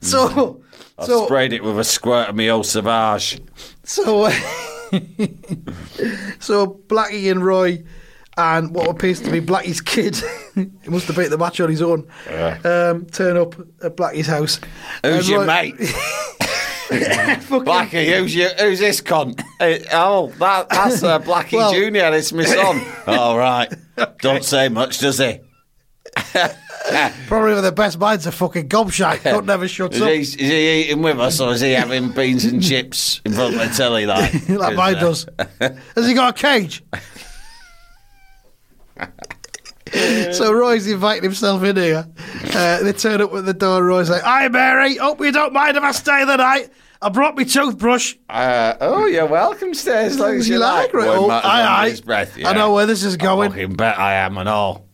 so, 0.00 0.62
I 0.96 1.06
so, 1.06 1.26
sprayed 1.26 1.52
it 1.52 1.62
with 1.62 1.78
a 1.78 1.84
squirt 1.84 2.30
of 2.30 2.36
my 2.36 2.48
old 2.48 2.64
Sauvage. 2.64 3.42
so, 3.82 4.30
so 6.38 6.80
Blackie 6.86 7.30
and 7.30 7.44
Roy 7.44 7.84
and 8.36 8.74
what 8.74 8.88
appears 8.88 9.20
to 9.20 9.30
be 9.30 9.40
Blackie's 9.40 9.80
kid, 9.80 10.16
he 10.54 10.70
must 10.88 11.06
have 11.06 11.16
beat 11.16 11.28
the 11.30 11.38
match 11.38 11.60
on 11.60 11.70
his 11.70 11.82
own, 11.82 12.06
um, 12.64 13.06
turn 13.06 13.36
up 13.36 13.54
at 13.82 13.96
Blackie's 13.96 14.26
house. 14.26 14.60
Who's 15.02 15.14
And 15.16 15.28
your 15.28 15.40
Roy- 15.40 15.46
mate? 15.46 15.74
Blackie, 16.88 18.16
who's 18.16 18.34
your, 18.36 18.50
who's 18.50 18.78
this 18.78 19.00
cunt? 19.00 19.42
Oh, 19.92 20.28
that, 20.38 20.68
that's 20.68 21.02
uh, 21.02 21.18
Blackie 21.20 21.54
Well- 21.54 21.72
Junior. 21.72 22.12
It's 22.14 22.32
my 22.32 22.44
son. 22.44 22.82
All 23.06 23.38
right. 23.38 23.72
Don't 24.20 24.44
say 24.44 24.68
much, 24.68 24.98
does 24.98 25.18
he? 25.18 25.40
Probably 27.26 27.54
with 27.54 27.64
the 27.64 27.72
best 27.74 27.98
minds 27.98 28.26
of 28.26 28.34
fucking 28.34 28.68
gobshite. 28.68 29.22
Don't 29.22 29.46
never 29.46 29.66
shuts 29.66 29.96
Is 29.96 30.02
up. 30.02 30.08
he, 30.08 30.14
is 30.20 30.34
he 30.34 30.82
eating 30.82 31.00
with 31.02 31.18
us, 31.18 31.40
or 31.40 31.52
is 31.52 31.60
he 31.62 31.72
having 31.72 32.10
beans 32.10 32.44
and 32.44 32.62
chips 32.62 33.20
in 33.24 33.32
front 33.32 33.54
of 33.54 33.60
the 33.60 33.74
telly 33.74 34.04
like? 34.06 34.48
like 34.48 34.76
mine 34.76 34.94
Because, 34.94 35.24
does. 35.24 35.76
Has 35.96 36.06
he 36.06 36.14
got 36.14 36.38
a 36.38 36.40
cage? 36.40 36.82
So 40.32 40.52
Roy's 40.52 40.86
inviting 40.86 41.22
himself 41.24 41.62
in 41.62 41.76
here. 41.76 42.06
Uh, 42.54 42.82
they 42.82 42.92
turn 42.92 43.20
up 43.20 43.32
at 43.34 43.44
the 43.46 43.54
door. 43.54 43.84
Roy's 43.84 44.10
like, 44.10 44.22
"Hi, 44.22 44.48
Mary. 44.48 44.96
Hope 44.96 45.20
you 45.20 45.32
don't 45.32 45.52
mind 45.52 45.76
if 45.76 45.82
I 45.82 45.92
stay 45.92 46.24
the 46.24 46.36
night. 46.36 46.70
I 47.02 47.08
brought 47.10 47.36
my 47.36 47.44
toothbrush. 47.44 48.14
Uh, 48.30 48.74
oh, 48.80 49.04
you're 49.06 49.26
welcome, 49.26 49.74
stay 49.74 50.06
as 50.06 50.18
long 50.18 50.36
as 50.36 50.48
you 50.48 50.58
like. 50.58 50.92
right? 50.94 51.04
Boy, 51.06 51.12
Oh, 51.16 51.30
aye, 51.30 51.40
aye. 51.92 51.96
breath, 52.04 52.38
I 52.42 52.54
know 52.54 52.72
where 52.72 52.86
this 52.86 53.04
is 53.04 53.16
going. 53.18 53.48
I 53.52 53.54
fucking 53.54 53.74
bet 53.76 53.98
I 53.98 54.14
am 54.14 54.38
and 54.38 54.48
all. 54.48 54.86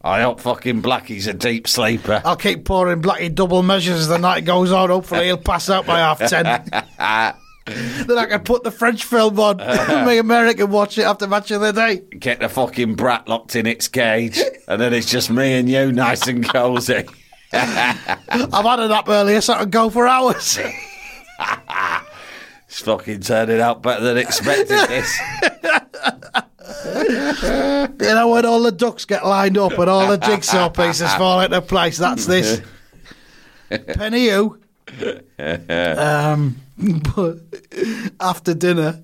I 0.00 0.22
hope 0.22 0.40
fucking 0.40 0.80
Blackie's 0.80 1.26
a 1.26 1.34
deep 1.34 1.68
sleeper. 1.68 2.22
I'll 2.24 2.36
keep 2.36 2.64
pouring 2.64 3.02
Blackie 3.02 3.34
double 3.34 3.62
measures 3.62 3.98
as 3.98 4.08
the 4.08 4.16
night 4.18 4.44
goes 4.46 4.72
on. 4.72 4.88
Hopefully, 4.88 5.26
he'll 5.26 5.36
pass 5.36 5.68
out 5.68 5.84
by 5.86 5.98
half 5.98 6.20
ten. 6.20 6.46
then 7.68 8.18
I 8.18 8.26
can 8.26 8.40
put 8.40 8.64
the 8.64 8.70
French 8.70 9.04
film 9.04 9.38
on. 9.38 9.60
and 9.60 10.06
Make 10.06 10.20
America 10.20 10.66
watch 10.66 10.98
it 10.98 11.02
after 11.02 11.26
match 11.26 11.50
of 11.50 11.60
the 11.60 11.72
day. 11.72 11.96
Get 12.18 12.40
the 12.40 12.48
fucking 12.48 12.94
brat 12.94 13.28
locked 13.28 13.56
in 13.56 13.66
its 13.66 13.88
cage, 13.88 14.40
and 14.66 14.80
then 14.80 14.92
it's 14.94 15.10
just 15.10 15.30
me 15.30 15.54
and 15.54 15.68
you, 15.68 15.92
nice 15.92 16.26
and 16.26 16.48
cosy. 16.48 17.04
I've 17.52 18.64
had 18.64 18.80
a 18.80 18.88
nap 18.88 19.08
earlier, 19.08 19.40
so 19.40 19.54
I 19.54 19.58
can 19.60 19.70
go 19.70 19.90
for 19.90 20.06
hours. 20.06 20.58
It's 22.70 22.82
fucking 22.82 23.20
turning 23.20 23.62
out 23.62 23.80
better 23.82 24.04
than 24.04 24.18
expected. 24.18 24.68
This. 24.68 25.18
You 27.98 28.14
know, 28.14 28.28
when 28.28 28.44
all 28.44 28.62
the 28.62 28.72
ducks 28.72 29.06
get 29.06 29.24
lined 29.24 29.56
up 29.56 29.72
and 29.78 29.88
all 29.88 30.06
the 30.06 30.18
jigsaw 30.18 30.68
pieces 30.68 31.12
fall 31.14 31.40
into 31.40 31.62
place, 31.62 31.96
that's 31.96 32.26
this. 32.26 32.60
Penny 33.94 34.26
you. 34.26 34.60
Um, 35.38 36.56
but 37.14 37.38
after 38.20 38.54
dinner, 38.54 39.02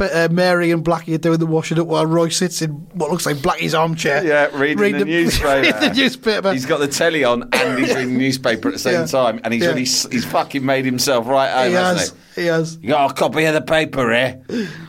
uh, 0.00 0.28
Mary 0.30 0.70
and 0.72 0.84
Blackie 0.84 1.14
are 1.14 1.18
doing 1.18 1.38
the 1.38 1.46
washing 1.46 1.78
up 1.78 1.86
while 1.86 2.04
Roy 2.06 2.28
sits 2.28 2.62
in 2.62 2.70
what 2.94 3.10
looks 3.10 3.26
like 3.26 3.36
Blackie's 3.36 3.74
armchair. 3.74 4.24
Yeah, 4.24 4.56
reading 4.56 4.98
the 4.98 5.04
newspaper. 5.04 5.78
the 5.80 5.94
newspaper. 5.94 6.52
He's 6.52 6.66
got 6.66 6.78
the 6.80 6.88
telly 6.88 7.22
on 7.24 7.48
and 7.52 7.78
he's 7.78 7.94
reading 7.94 8.14
the 8.14 8.18
newspaper 8.18 8.68
at 8.68 8.74
the 8.74 8.78
same 8.80 8.94
Yeah. 9.00 9.06
time, 9.06 9.40
and 9.44 9.54
he's 9.54 9.62
Yeah. 9.62 9.68
really 9.70 9.80
he's 9.82 10.24
fucking 10.24 10.64
made 10.64 10.84
himself 10.84 11.26
right 11.26 11.50
home, 11.50 11.68
he 11.68 11.74
hasn't 11.74 11.98
has. 12.00 12.14
he? 12.34 12.40
He 12.42 12.46
has. 12.48 12.78
You 12.82 12.88
got 12.88 13.10
a 13.10 13.14
copy 13.14 13.44
of 13.44 13.54
the 13.54 13.60
paper 13.62 14.12
here? 14.12 14.40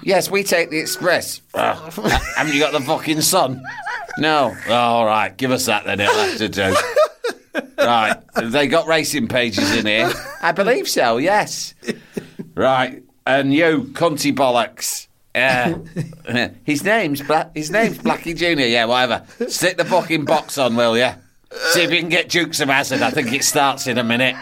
yes, 0.04 0.30
we 0.32 0.44
take 0.44 0.70
the 0.72 0.80
Express. 0.80 1.42
Ah, 1.56 1.90
haven't 2.36 2.54
you 2.54 2.60
got 2.60 2.74
the 2.74 2.82
fucking 2.82 3.22
Sun? 3.22 3.64
No. 4.18 4.56
Oh, 4.68 4.74
all 4.74 5.06
right, 5.06 5.36
give 5.38 5.52
us 5.52 5.66
that 5.68 5.86
then. 5.86 6.00
It'll 6.00 6.14
have 6.16 6.38
to 6.38 6.50
do. 6.50 6.76
Right, 7.86 8.18
have 8.36 8.52
they 8.52 8.68
got 8.68 8.88
racing 8.88 9.28
pages 9.28 9.76
in 9.76 9.86
here? 9.86 10.12
I 10.42 10.52
believe 10.52 10.88
so. 10.88 11.18
Yes. 11.18 11.74
Right, 12.56 13.04
and 13.26 13.54
you, 13.54 13.92
Conti 13.94 14.34
bollocks. 14.34 15.08
Uh, 15.34 15.80
his 16.64 16.84
name's 16.84 17.22
Bla- 17.22 17.52
his 17.54 17.70
name's 17.70 17.98
Blackie 18.00 18.36
Junior. 18.36 18.66
Yeah, 18.66 18.86
whatever. 18.86 19.26
Stick 19.50 19.78
the 19.78 19.86
fucking 19.86 20.26
box 20.26 20.58
on, 20.58 20.76
will 20.76 20.98
you? 20.98 21.10
See 21.72 21.84
if 21.84 21.92
you 21.92 22.00
can 22.00 22.10
get 22.10 22.30
Dukes 22.30 22.60
of 22.60 22.70
Hazzard. 22.70 23.02
I 23.02 23.12
think 23.12 23.32
it 23.34 23.44
starts 23.44 23.88
in 23.88 23.98
a 23.98 24.04
minute. 24.04 24.36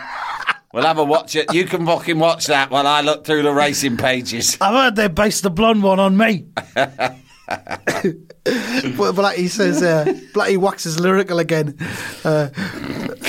We'll 0.73 0.85
have 0.85 0.97
a 0.97 1.03
watch 1.03 1.35
it. 1.35 1.53
You 1.53 1.65
can 1.65 1.85
fucking 1.85 2.17
watch 2.17 2.47
that 2.47 2.71
while 2.71 2.87
I 2.87 3.01
look 3.01 3.25
through 3.25 3.43
the 3.43 3.53
racing 3.53 3.97
pages. 3.97 4.57
I've 4.59 4.73
heard 4.73 4.95
they 4.95 5.07
based 5.07 5.43
the 5.43 5.51
blonde 5.51 5.83
one 5.83 5.99
on 5.99 6.17
me. 6.17 6.47
but 7.47 9.15
Blackie 9.15 9.49
says, 9.49 9.83
uh, 9.83 10.05
Blackie 10.33 10.57
waxes 10.57 10.99
lyrical 10.99 11.39
again. 11.39 11.77
Uh, 12.23 12.49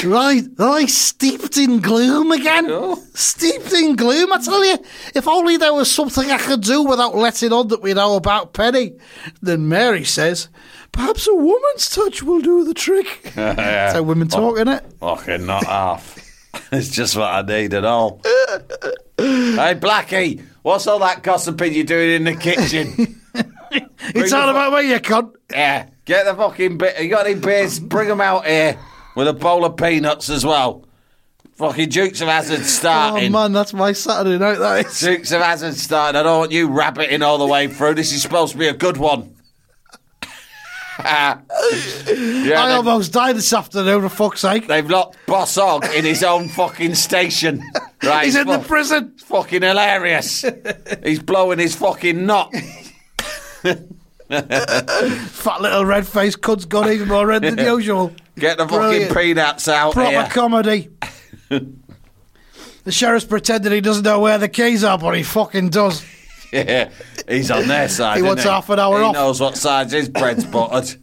right, 0.04 0.44
I 0.58 0.86
steeped 0.86 1.56
in 1.56 1.80
gloom 1.80 2.30
again. 2.30 2.66
Oh. 2.68 3.02
Steeped 3.14 3.72
in 3.72 3.96
gloom, 3.96 4.32
I 4.32 4.38
tell 4.38 4.64
you. 4.64 4.78
If 5.14 5.26
only 5.26 5.56
there 5.56 5.74
was 5.74 5.90
something 5.90 6.30
I 6.30 6.38
could 6.38 6.60
do 6.60 6.82
without 6.82 7.16
letting 7.16 7.52
on 7.52 7.68
that 7.68 7.82
we 7.82 7.92
know 7.92 8.14
about 8.14 8.52
Penny. 8.52 8.92
Then 9.42 9.68
Mary 9.68 10.04
says, 10.04 10.48
perhaps 10.92 11.26
a 11.26 11.34
woman's 11.34 11.90
touch 11.90 12.22
will 12.22 12.40
do 12.40 12.62
the 12.64 12.74
trick. 12.74 13.32
That's 13.34 13.94
how 13.94 14.02
women 14.02 14.28
talk, 14.28 14.56
innit? 14.56 14.92
Fucking 15.00 15.44
not 15.44 15.64
half. 15.64 16.20
it's 16.72 16.88
just 16.88 17.16
what 17.16 17.32
I 17.32 17.42
need 17.42 17.74
at 17.74 17.84
all. 17.84 18.20
hey, 18.24 19.74
Blackie, 19.74 20.44
what's 20.62 20.86
all 20.86 21.00
that 21.00 21.24
gossiping 21.24 21.72
you're 21.72 21.84
doing 21.84 22.10
in 22.10 22.24
the 22.24 22.36
kitchen? 22.36 23.22
It's 24.14 24.32
all 24.32 24.48
about 24.48 24.72
me, 24.72 24.90
you 24.90 24.98
cunt. 25.00 25.34
yeah, 25.50 25.88
get 26.04 26.24
the 26.24 26.34
fucking 26.34 26.78
bit. 26.78 27.00
You 27.02 27.08
got 27.10 27.26
any 27.26 27.38
beers? 27.38 27.78
Bring 27.80 28.08
them 28.08 28.20
out 28.20 28.46
here 28.46 28.78
with 29.16 29.28
a 29.28 29.32
bowl 29.32 29.64
of 29.64 29.76
peanuts 29.76 30.28
as 30.30 30.44
well. 30.44 30.84
Fucking 31.56 31.88
Dukes 31.88 32.20
of 32.20 32.26
Hazzard 32.28 32.64
starting. 32.64 33.28
Oh, 33.28 33.38
man, 33.42 33.52
that's 33.52 33.72
my 33.72 33.92
Saturday 33.92 34.38
night, 34.38 34.58
that 34.58 34.86
is. 34.86 34.98
Dukes 35.00 35.30
of 35.30 35.40
Hazzard 35.40 35.74
starting. 35.74 36.18
I 36.18 36.24
don't 36.24 36.38
want 36.40 36.52
you 36.52 36.66
rabbiting 36.68 37.22
all 37.22 37.38
the 37.38 37.46
way 37.46 37.68
through. 37.68 37.94
This 37.94 38.12
is 38.12 38.22
supposed 38.22 38.52
to 38.52 38.58
be 38.58 38.66
a 38.66 38.74
good 38.74 38.96
one. 38.96 39.34
yeah, 40.98 41.40
I 41.50 42.14
they- 42.46 42.54
almost 42.54 43.12
died 43.12 43.36
this 43.36 43.52
afternoon, 43.52 44.02
for 44.02 44.08
fuck's 44.08 44.40
sake. 44.40 44.66
They've 44.68 44.88
locked 44.88 45.16
Boss 45.26 45.54
Hogg 45.56 45.84
in 45.94 46.04
his 46.04 46.22
own 46.24 46.48
fucking 46.48 46.94
station. 46.94 47.62
Right, 48.04 48.26
He's 48.26 48.36
in 48.36 48.46
the 48.46 48.58
prison. 48.58 49.14
fucking 49.16 49.62
hilarious. 49.62 50.44
He's 51.02 51.22
blowing 51.22 51.58
his 51.58 51.74
fucking 51.74 52.26
knot. 52.26 52.52
Fat 54.28 55.60
little 55.60 55.84
red 55.84 56.06
faced 56.06 56.40
cunt's 56.40 56.64
gone 56.64 56.90
even 56.90 57.08
more 57.08 57.26
red 57.26 57.42
than 57.42 57.58
usual. 57.58 58.12
Get 58.36 58.58
the 58.58 58.68
fucking 58.68 59.14
peanuts 59.14 59.68
out 59.68 59.92
Proper 59.94 60.10
here. 60.10 60.28
comedy. 60.30 60.88
the 61.48 62.92
sheriff's 62.92 63.24
pretending 63.26 63.72
he 63.72 63.80
doesn't 63.80 64.02
know 64.04 64.20
where 64.20 64.38
the 64.38 64.48
keys 64.48 64.82
are, 64.84 64.98
but 64.98 65.16
he 65.16 65.22
fucking 65.22 65.70
does. 65.70 66.04
yeah, 66.52 66.90
he's 67.28 67.50
on 67.50 67.66
their 67.68 67.88
side. 67.88 68.14
He 68.14 68.18
isn't 68.18 68.28
wants 68.28 68.44
half 68.44 68.68
an 68.70 68.78
hour 68.78 68.98
he 68.98 69.04
off. 69.04 69.14
knows 69.14 69.40
what 69.40 69.56
side 69.56 69.90
his 69.90 70.08
bread's 70.08 70.44
buttered. 70.44 70.96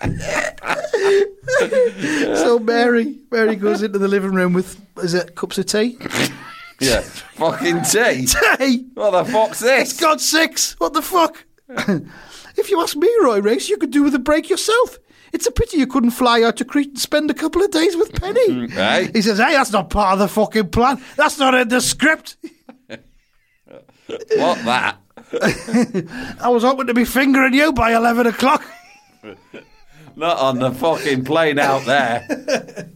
So 2.34 2.58
Mary, 2.58 3.18
Mary 3.30 3.56
goes 3.56 3.82
into 3.82 3.98
the 3.98 4.08
living 4.08 4.32
room 4.32 4.52
with 4.52 4.80
is 4.98 5.14
it 5.14 5.34
cups 5.34 5.58
of 5.58 5.66
tea? 5.66 5.98
Yeah, 6.82 7.00
fucking 7.34 7.82
tea. 7.82 8.26
Tea. 8.26 8.86
What 8.94 9.10
the 9.10 9.24
fuck's 9.24 9.60
this? 9.60 9.98
God 9.98 10.20
six. 10.20 10.78
What 10.78 10.92
the 10.92 11.02
fuck? 11.02 11.44
if 11.68 12.70
you 12.70 12.80
ask 12.80 12.96
me, 12.96 13.08
Roy 13.22 13.40
Race, 13.40 13.68
you 13.68 13.76
could 13.76 13.90
do 13.90 14.02
with 14.02 14.14
a 14.14 14.18
break 14.18 14.50
yourself. 14.50 14.98
It's 15.32 15.46
a 15.46 15.50
pity 15.50 15.78
you 15.78 15.86
couldn't 15.86 16.10
fly 16.10 16.42
out 16.42 16.58
to 16.58 16.64
Crete 16.64 16.88
and 16.88 16.98
spend 16.98 17.30
a 17.30 17.34
couple 17.34 17.62
of 17.62 17.70
days 17.70 17.96
with 17.96 18.12
Penny. 18.12 18.66
He 19.14 19.22
says, 19.22 19.38
"Hey, 19.38 19.52
that's 19.52 19.72
not 19.72 19.88
part 19.88 20.14
of 20.14 20.18
the 20.18 20.28
fucking 20.28 20.68
plan. 20.68 21.02
That's 21.16 21.38
not 21.38 21.54
in 21.54 21.68
the 21.68 21.80
script." 21.80 22.36
What 24.36 24.62
that? 24.66 24.98
I 26.40 26.48
was 26.50 26.62
hoping 26.62 26.86
to 26.88 26.94
be 26.94 27.06
fingering 27.06 27.54
you 27.54 27.72
by 27.72 27.94
11 27.94 28.26
o'clock. 28.26 28.62
Not 30.16 30.36
on 30.36 30.58
the 30.58 30.70
fucking 30.72 31.24
plane 31.24 31.58
out 31.58 31.86
there. 31.86 32.90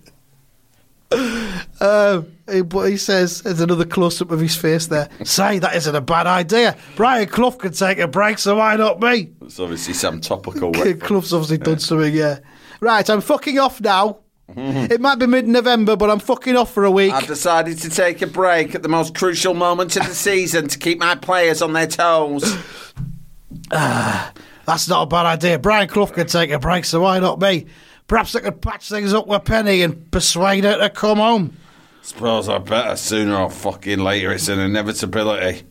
Oh, 1.81 2.25
he- 2.51 2.63
but 2.63 2.85
he 2.91 2.97
says, 2.97 3.43
there's 3.43 3.61
another 3.61 3.85
close 3.85 4.21
up 4.23 4.31
of 4.31 4.41
his 4.41 4.57
face 4.57 4.87
there. 4.87 5.09
Say, 5.25 5.59
that 5.59 5.75
isn't 5.77 5.95
a 5.95 6.01
bad 6.01 6.27
idea. 6.27 6.77
Brian 6.97 7.29
Clough 7.29 7.51
can 7.53 7.73
take 7.73 7.99
a 7.99 8.09
break, 8.09 8.39
so 8.39 8.57
why 8.57 8.77
not 8.77 9.01
me? 9.01 9.31
It's 9.43 9.61
obviously 9.61 9.95
some 9.95 10.21
topical 10.21 10.73
reference. 10.73 11.03
Clough's 11.07 11.33
obviously 11.33 11.59
done 11.59 11.79
something, 11.79 12.15
yeah. 12.15 12.39
Right, 12.81 13.09
I'm 13.09 13.21
fucking 13.21 13.59
off 13.59 13.81
now. 13.81 14.19
Mm-hmm. 14.55 14.93
it 14.93 15.01
might 15.01 15.17
be 15.17 15.27
mid 15.27 15.49
November, 15.49 15.97
but 15.97 16.09
I'm 16.09 16.21
fucking 16.21 16.55
off 16.57 16.73
for 16.73 16.85
a 16.85 16.91
week. 16.91 17.13
I've 17.13 17.27
decided 17.27 17.79
to 17.79 17.91
take 17.91 18.23
a 18.23 18.29
break 18.29 18.77
at 18.77 18.83
the 18.85 18.89
most 18.89 19.13
crucial 19.17 19.55
moment 19.55 19.97
of 19.97 20.07
the 20.07 20.15
season 20.15 20.69
to 20.69 20.79
keep 20.79 21.01
my 21.01 21.17
players 21.17 21.63
on 21.63 21.73
their 21.73 21.89
toes. 21.89 22.57
Ah, 23.73 24.33
that's 24.65 24.89
not 24.89 25.03
a 25.03 25.07
bad 25.07 25.27
idea. 25.27 25.59
Brian 25.59 25.89
Clough 25.89 26.07
can 26.07 26.27
take 26.27 26.51
a 26.51 26.59
break, 26.59 26.85
so 26.85 27.01
why 27.01 27.19
not 27.19 27.41
me? 27.41 27.67
Perhaps 28.07 28.35
I 28.37 28.41
could 28.41 28.63
patch 28.63 28.89
things 28.89 29.13
up 29.13 29.27
with 29.27 29.45
Penny 29.45 29.83
and 29.83 30.11
persuade 30.13 30.65
her 30.65 30.79
to 30.79 30.91
come 30.91 31.19
home. 31.19 31.57
Suppose 32.07 32.49
I 32.49 32.59
better 32.59 32.95
sooner 32.95 33.35
or 33.35 33.51
fucking 33.51 33.99
later. 33.99 34.31
It's 34.31 34.47
an 34.47 34.61
inevitability. 34.61 35.67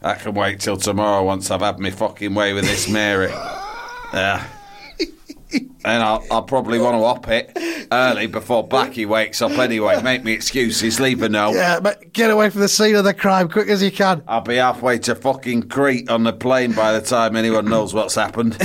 I 0.00 0.14
can 0.14 0.32
wait 0.32 0.60
till 0.60 0.78
tomorrow 0.78 1.22
once 1.22 1.50
I've 1.50 1.60
had 1.60 1.78
my 1.78 1.90
fucking 1.90 2.34
way 2.34 2.54
with 2.54 2.64
this 2.64 2.88
Mary. 2.88 3.28
Yeah. 4.14 4.46
And 5.52 6.02
I'll, 6.02 6.24
I'll 6.30 6.44
probably 6.44 6.78
want 6.78 6.94
to 6.94 7.04
op 7.04 7.28
it 7.28 7.52
early 7.92 8.26
before 8.26 8.66
Blackie 8.66 9.06
wakes 9.06 9.42
up 9.42 9.52
anyway. 9.58 10.00
Make 10.00 10.24
me 10.24 10.32
excuses, 10.32 10.98
leave 10.98 11.20
a 11.20 11.28
note. 11.28 11.52
Yeah, 11.52 11.78
but 11.78 12.10
get 12.14 12.30
away 12.30 12.48
from 12.48 12.62
the 12.62 12.68
scene 12.68 12.94
of 12.94 13.04
the 13.04 13.12
crime 13.12 13.50
quick 13.50 13.68
as 13.68 13.82
you 13.82 13.90
can. 13.90 14.22
I'll 14.26 14.40
be 14.40 14.56
halfway 14.56 14.98
to 15.00 15.14
fucking 15.14 15.64
Crete 15.68 16.08
on 16.08 16.22
the 16.22 16.32
plane 16.32 16.72
by 16.72 16.92
the 16.98 17.02
time 17.02 17.36
anyone 17.36 17.66
knows 17.66 17.92
what's 17.92 18.14
happened. 18.14 18.56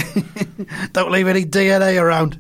Don't 0.94 1.12
leave 1.12 1.27
any 1.27 1.44
DNA 1.44 2.01
around. 2.01 2.39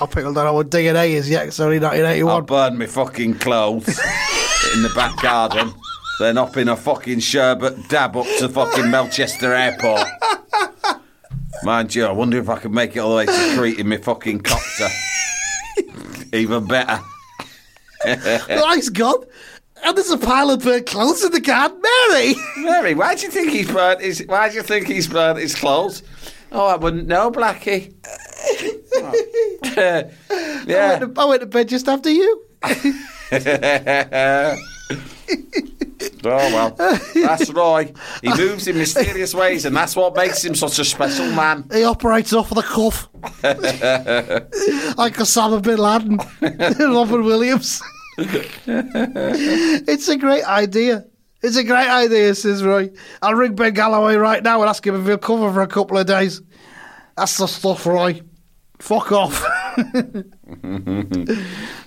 I 0.00 0.06
don't 0.06 0.34
know 0.34 0.52
what 0.52 0.70
DNA 0.70 1.10
is 1.10 1.30
yet. 1.30 1.46
It's 1.46 1.60
only 1.60 1.78
1981. 1.78 2.32
I'll 2.32 2.42
burn 2.42 2.78
my 2.78 2.86
fucking 2.86 3.38
clothes 3.38 3.88
in 4.74 4.82
the 4.82 4.90
back 4.94 5.20
garden, 5.22 5.72
then 6.18 6.36
up 6.36 6.56
in 6.56 6.68
a 6.68 6.76
fucking 6.76 7.20
sherbet 7.20 7.88
dab 7.88 8.16
up 8.16 8.26
to 8.38 8.48
fucking 8.48 8.90
Melchester 8.90 9.52
Airport. 9.52 10.06
Mind 11.62 11.94
you, 11.94 12.04
I 12.06 12.12
wonder 12.12 12.38
if 12.38 12.48
I 12.48 12.58
could 12.58 12.72
make 12.72 12.96
it 12.96 12.98
all 12.98 13.10
the 13.10 13.16
way 13.16 13.26
to 13.26 13.54
Crete 13.56 13.78
in 13.78 13.88
my 13.88 13.96
fucking 13.98 14.40
copter. 14.40 14.88
Even 16.32 16.66
better. 16.66 17.00
Nice 18.06 18.90
God. 18.90 19.26
And 19.82 19.96
there's 19.96 20.10
a 20.10 20.18
pile 20.18 20.50
of 20.50 20.62
burnt 20.62 20.84
clothes 20.84 21.24
in 21.24 21.32
the 21.32 21.40
garden. 21.40 21.80
Mary! 22.10 22.34
Mary, 22.58 22.94
why 22.94 23.14
do 23.14 23.22
you 23.22 23.30
think 23.30 23.50
he's 23.50 23.70
burnt 23.70 24.02
his? 24.02 24.22
Why 24.26 24.50
do 24.50 24.56
you 24.56 24.62
think 24.62 24.88
he's 24.88 25.06
burnt 25.08 25.38
his 25.38 25.54
clothes? 25.54 26.02
Oh, 26.52 26.66
I 26.66 26.76
wouldn't 26.76 27.06
know, 27.06 27.30
Blackie. 27.30 27.94
Oh. 29.76 30.10
I, 30.30 30.64
yeah. 30.66 30.98
went 31.00 31.14
to, 31.14 31.20
I 31.20 31.24
went 31.24 31.40
to 31.40 31.46
bed 31.46 31.68
just 31.68 31.88
after 31.88 32.10
you. 32.10 32.44
Oh 36.26 36.36
well, 36.54 36.70
that's 37.14 37.50
Roy. 37.50 37.92
He 38.22 38.28
moves 38.28 38.66
in 38.66 38.78
mysterious 38.78 39.34
ways, 39.34 39.64
and 39.64 39.76
that's 39.76 39.94
what 39.96 40.16
makes 40.16 40.44
him 40.44 40.54
such 40.54 40.78
a 40.78 40.84
special 40.84 41.30
man. 41.32 41.64
He 41.72 41.84
operates 41.84 42.32
off 42.32 42.50
the 42.50 42.62
cuff. 42.62 43.08
like 44.98 45.14
Osama 45.16 45.62
bin 45.62 45.78
Laden. 45.78 46.18
Robin 46.94 47.24
Williams. 47.24 47.82
it's 48.18 50.08
a 50.08 50.16
great 50.16 50.44
idea. 50.44 51.04
It's 51.42 51.56
a 51.56 51.64
great 51.64 51.88
idea, 51.88 52.34
says 52.34 52.62
Roy. 52.62 52.90
I'll 53.20 53.34
ring 53.34 53.54
Ben 53.54 53.74
Galloway 53.74 54.16
right 54.16 54.42
now 54.42 54.60
and 54.60 54.68
ask 54.68 54.86
him 54.86 54.94
if 54.98 55.06
he'll 55.06 55.18
cover 55.18 55.52
for 55.52 55.62
a 55.62 55.66
couple 55.66 55.98
of 55.98 56.06
days. 56.06 56.40
That's 57.16 57.36
the 57.36 57.46
stuff, 57.46 57.84
Roy. 57.86 58.22
Fuck 58.84 59.12
off. 59.12 59.42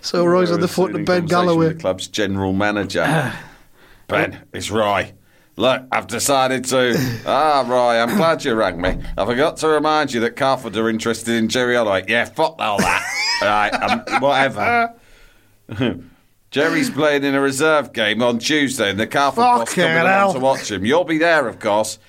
so 0.01 0.25
Roy's 0.25 0.49
on 0.49 0.61
the 0.61 0.67
foot 0.67 0.95
of 0.95 1.05
Ben 1.05 1.27
Galloway. 1.27 1.73
the 1.73 1.75
club's 1.75 2.07
general 2.07 2.53
manager. 2.53 3.03
ben, 4.07 4.41
it's 4.51 4.71
Roy. 4.71 5.13
Look, 5.57 5.83
I've 5.91 6.07
decided 6.07 6.65
to. 6.65 6.95
Ah, 7.27 7.63
Roy, 7.67 7.99
I'm 7.99 8.17
glad 8.17 8.43
you 8.43 8.55
rang 8.55 8.81
me. 8.81 8.97
I 9.15 9.25
forgot 9.25 9.57
to 9.57 9.67
remind 9.67 10.11
you 10.11 10.21
that 10.21 10.35
Carford 10.35 10.75
are 10.75 10.89
interested 10.89 11.35
in 11.35 11.49
Jerry 11.49 11.75
Holloway. 11.75 12.05
Yeah, 12.07 12.25
fuck 12.25 12.55
all 12.57 12.79
that. 12.79 13.03
right, 13.43 13.69
um, 13.69 14.03
whatever. 14.19 14.95
Jerry's 16.49 16.89
playing 16.89 17.25
in 17.25 17.35
a 17.35 17.41
reserve 17.41 17.93
game 17.93 18.23
on 18.23 18.39
Tuesday, 18.39 18.89
and 18.89 18.99
the 18.99 19.05
Carford 19.05 19.37
boss 19.41 19.69
Fucking 19.69 19.83
coming 19.83 19.97
hell. 19.97 20.31
along 20.31 20.33
to 20.33 20.39
watch 20.39 20.71
him. 20.71 20.83
You'll 20.83 21.03
be 21.03 21.19
there, 21.19 21.47
of 21.47 21.59
course. 21.59 21.99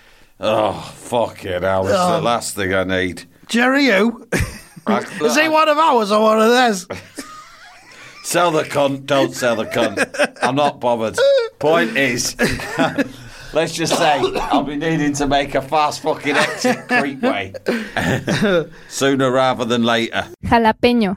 Oh, 0.40 0.72
fuck 0.96 1.44
it, 1.44 1.62
hell. 1.62 1.86
It's 1.86 1.94
Oh. 1.94 2.12
the 2.16 2.22
last 2.22 2.56
thing 2.56 2.72
I 2.72 2.84
need. 2.84 3.24
Jerry 3.48 3.84
who? 3.88 4.26
I- 4.88 5.00
Is 5.24 5.36
he 5.36 5.48
one 5.48 5.68
of 5.68 5.78
ours 5.78 6.10
or 6.12 6.22
one 6.22 6.40
of 6.40 6.48
theirs? 6.50 6.86
Sell 8.24 8.50
the 8.50 8.62
cunt, 8.64 9.06
don't 9.06 9.34
sell 9.34 9.56
the 9.56 9.64
cunt. 9.64 10.36
I'm 10.42 10.54
not 10.54 10.80
bothered. 10.80 11.16
Point 11.58 11.96
is, 11.96 12.36
let's 13.54 13.72
just 13.74 13.96
say 13.96 14.20
I'll 14.36 14.62
be 14.64 14.76
needing 14.76 15.14
to 15.14 15.26
make 15.26 15.54
a 15.54 15.62
fast 15.62 16.02
fucking 16.02 16.36
exit 16.36 16.88
Crete 16.88 17.22
way. 17.22 17.54
Sooner 18.88 19.30
rather 19.30 19.64
than 19.64 19.82
later. 19.82 20.26
Jalapeño. 20.44 21.16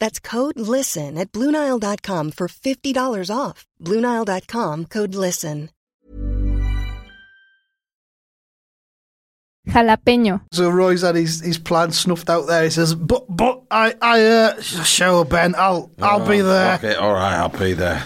That's 0.00 0.18
code 0.18 0.58
LISTEN 0.58 1.16
at 1.16 1.30
BlueNile.com 1.30 2.32
for 2.32 2.48
$50 2.48 3.30
off. 3.32 3.66
BlueNile.com 3.80 4.86
code 4.86 5.14
LISTEN. 5.14 5.70
Jalapeño. 9.68 10.40
So 10.52 10.70
Roy's 10.70 11.02
had 11.02 11.14
his, 11.14 11.40
his 11.40 11.58
plan 11.58 11.92
snuffed 11.92 12.30
out 12.30 12.46
there. 12.46 12.64
He 12.64 12.70
says, 12.70 12.94
"But 12.94 13.24
but 13.28 13.62
I 13.70 13.94
I 14.00 14.24
uh, 14.24 14.60
sure 14.60 15.24
Ben, 15.24 15.54
I'll 15.56 15.90
I'll 16.00 16.26
be 16.26 16.40
there." 16.40 16.74
Okay, 16.76 16.94
all 16.94 17.12
right, 17.12 17.34
I'll 17.36 17.50
be 17.50 17.74
there. 17.74 18.02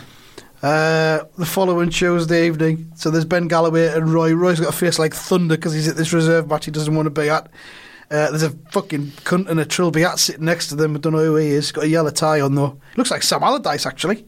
Uh, 0.63 1.25
the 1.39 1.47
following 1.47 1.91
Tuesday 1.91 2.47
evening, 2.47 2.91
so 2.97 3.11
there's 3.11 3.25
Ben 3.25 3.49
Galloway 3.49 3.89
and 3.89 4.13
Roy. 4.13 4.35
Roy's 4.35 4.61
got 4.61 4.71
a 4.71 4.77
face 4.77 4.99
like 4.99 5.15
thunder 5.15 5.57
because 5.57 5.73
he's 5.73 5.89
at 5.89 5.97
this 5.97 6.13
reserve 6.13 6.49
match 6.49 6.65
he 6.65 6.71
doesn't 6.71 6.95
want 6.95 7.07
to 7.07 7.11
be 7.11 7.31
at. 7.31 7.49
Uh, 8.11 8.31
there's 8.31 8.43
a 8.43 8.51
fucking 8.71 9.07
cunt 9.25 9.49
and 9.49 9.59
a 9.59 9.65
trilby 9.65 10.03
hat 10.03 10.19
sitting 10.19 10.45
next 10.45 10.69
to 10.69 10.77
them. 10.77 10.95
I 10.95 10.99
don't 10.99 11.13
know 11.13 11.25
who 11.25 11.37
he 11.37 11.49
is. 11.49 11.73
Got 11.73 11.85
a 11.85 11.89
yellow 11.89 12.11
tie 12.11 12.41
on 12.41 12.55
though. 12.55 12.79
Looks 12.97 13.11
like 13.11 13.23
Sam 13.23 13.43
Allardyce 13.43 13.87
actually. 13.87 14.27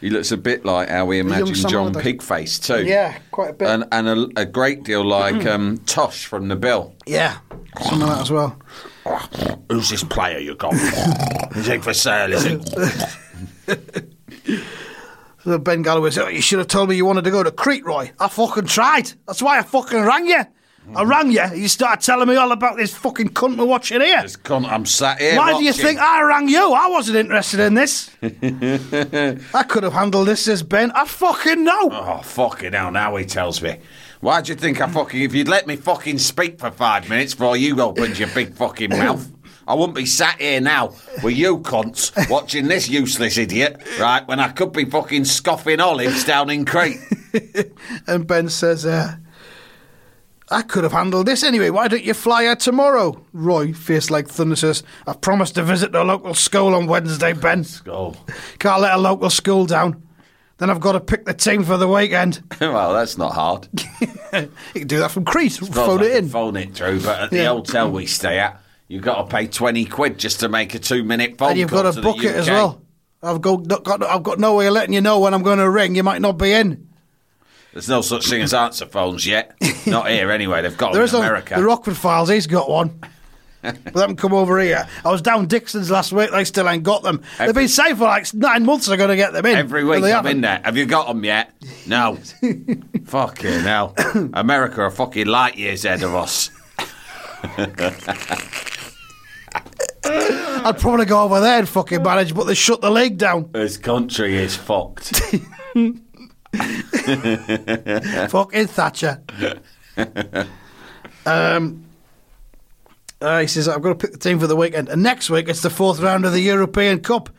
He 0.00 0.10
looks 0.10 0.30
a 0.30 0.36
bit 0.36 0.64
like 0.64 0.88
how 0.90 1.06
we 1.06 1.18
imagine 1.18 1.54
John 1.54 1.88
Allardyce. 1.94 2.02
Pigface 2.02 2.64
too. 2.64 2.84
Yeah, 2.86 3.18
quite 3.30 3.50
a 3.50 3.52
bit. 3.54 3.68
And, 3.68 3.84
and 3.92 4.08
a, 4.08 4.42
a 4.42 4.44
great 4.46 4.84
deal 4.84 5.04
like 5.04 5.46
um, 5.46 5.78
Tosh 5.86 6.26
from 6.26 6.48
The 6.48 6.56
Bill. 6.56 6.94
Yeah, 7.06 7.38
some 7.82 8.02
of 8.02 8.08
that 8.08 8.20
as 8.20 8.30
well. 8.30 8.58
Who's 9.70 9.90
this 9.90 10.04
player 10.04 10.38
you 10.38 10.54
got? 10.54 10.74
is 11.56 11.66
he 11.66 11.78
for 11.78 11.94
sale? 11.94 12.32
Is 12.32 12.44
it? 12.44 14.12
So 15.44 15.58
Ben 15.58 15.82
Galloway 15.82 16.10
said, 16.10 16.24
oh, 16.24 16.28
"You 16.28 16.42
should 16.42 16.58
have 16.58 16.66
told 16.66 16.88
me 16.88 16.96
you 16.96 17.04
wanted 17.06 17.22
to 17.22 17.30
go 17.30 17.44
to 17.44 17.52
Crete, 17.52 17.84
Roy. 17.84 18.10
I 18.18 18.26
fucking 18.26 18.64
tried. 18.66 19.12
That's 19.28 19.40
why 19.40 19.60
I 19.60 19.62
fucking 19.62 20.02
rang 20.02 20.26
you. 20.26 20.44
I 20.94 21.02
rang 21.02 21.30
you. 21.30 21.42
You 21.54 21.68
started 21.68 22.04
telling 22.04 22.28
me 22.28 22.36
all 22.36 22.52
about 22.52 22.76
this 22.76 22.94
fucking 22.94 23.30
cunt 23.30 23.58
we're 23.58 23.64
watching 23.66 24.00
here. 24.00 24.22
This 24.22 24.36
cunt, 24.36 24.68
I'm 24.68 24.86
sat 24.86 25.20
here. 25.20 25.36
Why 25.36 25.56
do 25.58 25.64
you 25.64 25.72
think 25.72 25.98
I 25.98 26.22
rang 26.22 26.48
you? 26.48 26.72
I 26.72 26.88
wasn't 26.88 27.16
interested 27.16 27.60
in 27.60 27.74
this. 27.74 28.10
I 28.22 29.62
could 29.64 29.82
have 29.82 29.92
handled 29.92 30.28
this 30.28 30.46
as 30.48 30.62
Ben. 30.62 30.90
I 30.92 31.04
fucking 31.06 31.64
know. 31.64 31.88
Oh, 31.92 32.20
fucking 32.22 32.72
hell, 32.72 32.90
now 32.92 33.16
he 33.16 33.24
tells 33.24 33.60
me. 33.60 33.78
Why 34.20 34.40
do 34.40 34.52
you 34.52 34.56
think 34.56 34.80
I 34.80 34.88
fucking? 34.88 35.20
If 35.20 35.34
you'd 35.34 35.48
let 35.48 35.66
me 35.66 35.76
fucking 35.76 36.18
speak 36.18 36.58
for 36.58 36.70
five 36.70 37.08
minutes 37.08 37.34
before 37.34 37.56
you 37.56 37.80
opened 37.80 38.18
your 38.18 38.28
big 38.28 38.54
fucking 38.54 38.90
mouth, 38.96 39.30
I 39.68 39.74
wouldn't 39.74 39.96
be 39.96 40.06
sat 40.06 40.40
here 40.40 40.60
now 40.60 40.94
with 41.22 41.36
you 41.36 41.58
cunts 41.58 42.30
watching 42.30 42.68
this 42.68 42.88
useless 42.88 43.36
idiot, 43.36 43.82
right? 43.98 44.26
When 44.26 44.38
I 44.38 44.48
could 44.48 44.72
be 44.72 44.84
fucking 44.84 45.24
scoffing 45.24 45.80
olives 45.80 46.24
down 46.24 46.50
in 46.50 46.64
Crete. 46.64 46.98
And 48.06 48.26
Ben 48.26 48.48
says, 48.48 48.86
uh, 48.86 49.16
I 50.50 50.62
could 50.62 50.84
have 50.84 50.92
handled 50.92 51.26
this 51.26 51.42
anyway. 51.42 51.70
Why 51.70 51.88
don't 51.88 52.04
you 52.04 52.14
fly 52.14 52.46
out 52.46 52.60
tomorrow? 52.60 53.20
Roy, 53.32 53.72
face 53.72 54.10
like 54.10 54.28
thunder, 54.28 54.54
says, 54.56 54.82
I 55.06 55.12
promised 55.14 55.56
to 55.56 55.62
visit 55.64 55.90
the 55.92 56.04
local 56.04 56.34
school 56.34 56.74
on 56.74 56.86
Wednesday, 56.86 57.32
Ben. 57.32 57.64
School. 57.64 58.16
Can't 58.60 58.80
let 58.80 58.94
a 58.94 58.98
local 58.98 59.28
school 59.30 59.66
down. 59.66 60.02
Then 60.58 60.70
I've 60.70 60.80
got 60.80 60.92
to 60.92 61.00
pick 61.00 61.24
the 61.26 61.34
team 61.34 61.64
for 61.64 61.76
the 61.76 61.88
weekend. 61.88 62.42
well, 62.60 62.94
that's 62.94 63.18
not 63.18 63.32
hard. 63.34 63.68
You 64.32 64.50
can 64.80 64.88
do 64.88 64.98
that 64.98 65.12
from 65.12 65.24
Crete. 65.24 65.52
Phone 65.54 66.02
it 66.02 66.12
in. 66.16 66.28
Phone 66.28 66.56
it 66.56 66.74
through, 66.74 67.00
but 67.00 67.20
at 67.20 67.30
the 67.30 67.36
Yeah. 67.38 67.48
hotel 67.48 67.90
we 67.90 68.04
stay 68.06 68.38
at, 68.38 68.60
you've 68.86 69.02
got 69.02 69.16
to 69.22 69.34
pay 69.34 69.46
twenty 69.46 69.86
quid 69.86 70.18
just 70.18 70.40
to 70.40 70.48
make 70.50 70.74
a 70.74 70.78
two-minute 70.78 71.30
phone 71.30 71.36
call. 71.38 71.48
and 71.50 71.58
you've 71.58 71.70
call 71.70 71.84
got 71.84 71.94
to 71.94 72.00
the 72.00 72.02
book 72.02 72.22
it 72.22 72.34
as 72.34 72.46
UK. 72.46 72.52
well. 72.52 72.82
I've 73.22 73.40
go, 73.40 73.56
not 73.56 73.82
got, 73.84 74.02
I've 74.04 74.22
got 74.22 74.38
no 74.38 74.54
way 74.56 74.66
of 74.66 74.74
letting 74.74 74.92
you 74.92 75.00
know 75.00 75.20
when 75.20 75.32
I'm 75.32 75.42
going 75.42 75.58
to 75.58 75.70
ring. 75.70 75.94
You 75.94 76.02
might 76.02 76.20
not 76.20 76.32
be 76.38 76.52
in. 76.52 76.85
There's 77.76 77.90
no 77.90 78.00
such 78.00 78.26
thing 78.30 78.40
as 78.40 78.54
answer 78.54 78.86
phones 78.86 79.26
yet. 79.26 79.54
Not 79.86 80.08
here 80.08 80.30
anyway. 80.30 80.62
They've 80.62 80.74
got 80.74 80.94
There 80.94 81.06
them 81.06 81.16
in 81.16 81.22
America. 81.26 81.56
the 81.56 81.62
Rockford 81.62 81.98
Files. 81.98 82.30
He's 82.30 82.46
got 82.46 82.70
one. 82.70 82.98
but 83.60 83.92
they 83.92 84.00
haven't 84.00 84.16
come 84.16 84.32
over 84.32 84.58
here. 84.58 84.88
I 85.04 85.10
was 85.10 85.20
down 85.20 85.46
Dixon's 85.46 85.90
last 85.90 86.10
week. 86.10 86.30
They 86.30 86.44
still 86.44 86.66
ain't 86.70 86.84
got 86.84 87.02
them. 87.02 87.20
They've 87.38 87.54
been 87.54 87.68
saying 87.68 87.96
for 87.96 88.04
like 88.04 88.32
nine 88.32 88.64
months 88.64 88.86
they're 88.86 88.96
going 88.96 89.10
to 89.10 89.16
get 89.16 89.34
them 89.34 89.44
in. 89.44 89.58
Every 89.58 89.84
week 89.84 90.02
I'm 90.04 90.10
haven't. 90.10 90.36
in 90.36 90.40
there. 90.40 90.62
Have 90.64 90.78
you 90.78 90.86
got 90.86 91.06
them 91.06 91.22
yet? 91.22 91.50
No. 91.86 92.16
fucking 93.04 93.60
hell. 93.60 93.94
America 94.32 94.80
are 94.80 94.90
fucking 94.90 95.26
light 95.26 95.58
years 95.58 95.84
ahead 95.84 96.02
of 96.02 96.14
us. 96.14 96.50
I'd 100.04 100.78
probably 100.78 101.04
go 101.04 101.20
over 101.24 101.40
there 101.40 101.58
and 101.58 101.68
fucking 101.68 102.02
manage, 102.02 102.34
but 102.34 102.44
they 102.44 102.54
shut 102.54 102.80
the 102.80 102.90
league 102.90 103.18
down. 103.18 103.50
This 103.52 103.76
country 103.76 104.34
is 104.36 104.56
fucked. 104.56 105.20
fucking 108.28 108.66
Thatcher. 108.66 109.22
um, 111.26 111.84
uh, 113.20 113.40
he 113.40 113.46
says, 113.46 113.68
I've 113.68 113.82
got 113.82 113.88
to 113.90 113.94
pick 113.94 114.12
the 114.12 114.18
team 114.18 114.38
for 114.38 114.46
the 114.46 114.56
weekend. 114.56 114.88
And 114.88 115.02
next 115.02 115.30
week, 115.30 115.48
it's 115.48 115.62
the 115.62 115.70
fourth 115.70 116.00
round 116.00 116.24
of 116.24 116.32
the 116.32 116.40
European 116.40 117.00
Cup. 117.00 117.30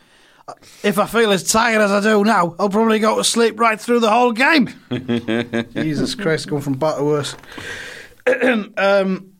If 0.82 0.98
I 0.98 1.06
feel 1.06 1.32
as 1.32 1.43
tired 1.43 1.82
as 1.82 1.91
I 1.91 2.00
do 2.00 2.24
now, 2.24 2.56
I'll 2.58 2.70
probably 2.70 3.00
go 3.00 3.17
to 3.17 3.24
sleep 3.24 3.60
right 3.60 3.80
through 3.80 4.00
the 4.00 4.10
whole 4.10 4.32
game. 4.32 4.70
Jesus 5.74 6.15
Christ, 6.15 6.48
going 6.48 6.62
from 6.62 6.76
bad 6.76 6.98
to 6.98 7.04
worse. 7.04 7.36
um, 8.78 9.34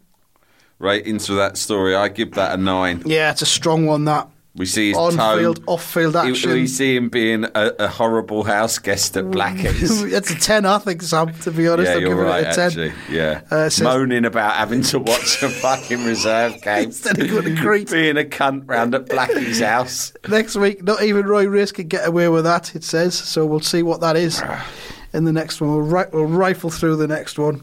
right 0.80 1.06
into 1.06 1.34
that 1.36 1.58
story, 1.58 1.95
I 1.95 2.10
give 2.10 2.34
that 2.34 2.60
a 2.60 2.62
nine. 2.62 3.03
yeah, 3.06 3.32
it's 3.32 3.41
a 3.41 3.45
strong 3.45 3.86
one, 3.86 4.06
that. 4.06 4.30
We 4.58 4.65
see 4.65 4.88
his 4.89 4.98
On 4.98 5.13
tone. 5.13 5.38
field, 5.39 5.63
off 5.67 5.84
field 5.93 6.15
We- 6.15 6.20
action. 6.32 6.52
We 6.52 6.65
see 6.65 6.96
him 6.96 7.10
being 7.10 7.43
a, 7.46 7.74
a 7.78 7.88
horrible 7.88 8.43
house 8.43 8.80
guest 8.80 9.15
at 9.15 9.30
Blackie's. 9.30 10.02
it's 10.13 10.32
a 10.32 10.36
10, 10.36 10.65
I 10.65 10.80
think, 10.80 11.04
Sam, 11.04 11.32
to 11.41 11.52
be 11.52 11.67
honest. 11.67 11.89
yeah, 11.91 11.96
I'm 11.96 12.02
you're 12.02 12.10
giving 12.10 12.24
right. 12.26 12.43
it 12.43 12.52
a 12.54 12.56
10. 12.56 12.65
Actually, 12.65 12.93
yeah. 13.10 13.41
Uh, 13.52 13.70
says- 13.70 13.84
Moaning 13.84 14.26
about 14.26 14.54
having 14.56 14.82
to 14.82 14.98
watch 14.98 15.43
a 15.43 15.50
fucking 15.50 16.04
reserve 16.04 16.60
game 16.63 16.86
Instead 16.86 17.20
of 17.22 17.30
going 17.30 17.56
to 17.56 17.62
Crete. 17.62 17.91
being 17.91 18.17
a 18.17 18.24
cunt 18.24 18.63
round 18.67 18.96
at 18.96 19.08
Blackie's 19.08 19.60
house. 19.62 20.12
Next 20.28 20.56
week, 20.56 20.84
not 20.84 21.04
even 21.04 21.28
Roy 21.28 21.46
Race 21.48 21.72
can 21.72 21.88
get 21.88 22.08
away 22.08 22.28
with 22.28 22.46
that, 22.46 22.76
it 22.76 22.84
says. 22.84 23.13
So 23.15 23.46
we'll 23.46 23.60
see 23.60 23.84
what 23.84 24.02
that 24.02 24.15
is 24.17 24.41
in 25.13 25.26
the 25.26 25.34
next 25.34 25.62
one. 25.62 25.70
We'll, 25.70 25.82
ri- 25.82 26.10
we'll 26.12 26.26
rifle 26.26 26.72
through 26.72 26.96
the 26.96 27.08
next 27.08 27.38
one. 27.38 27.62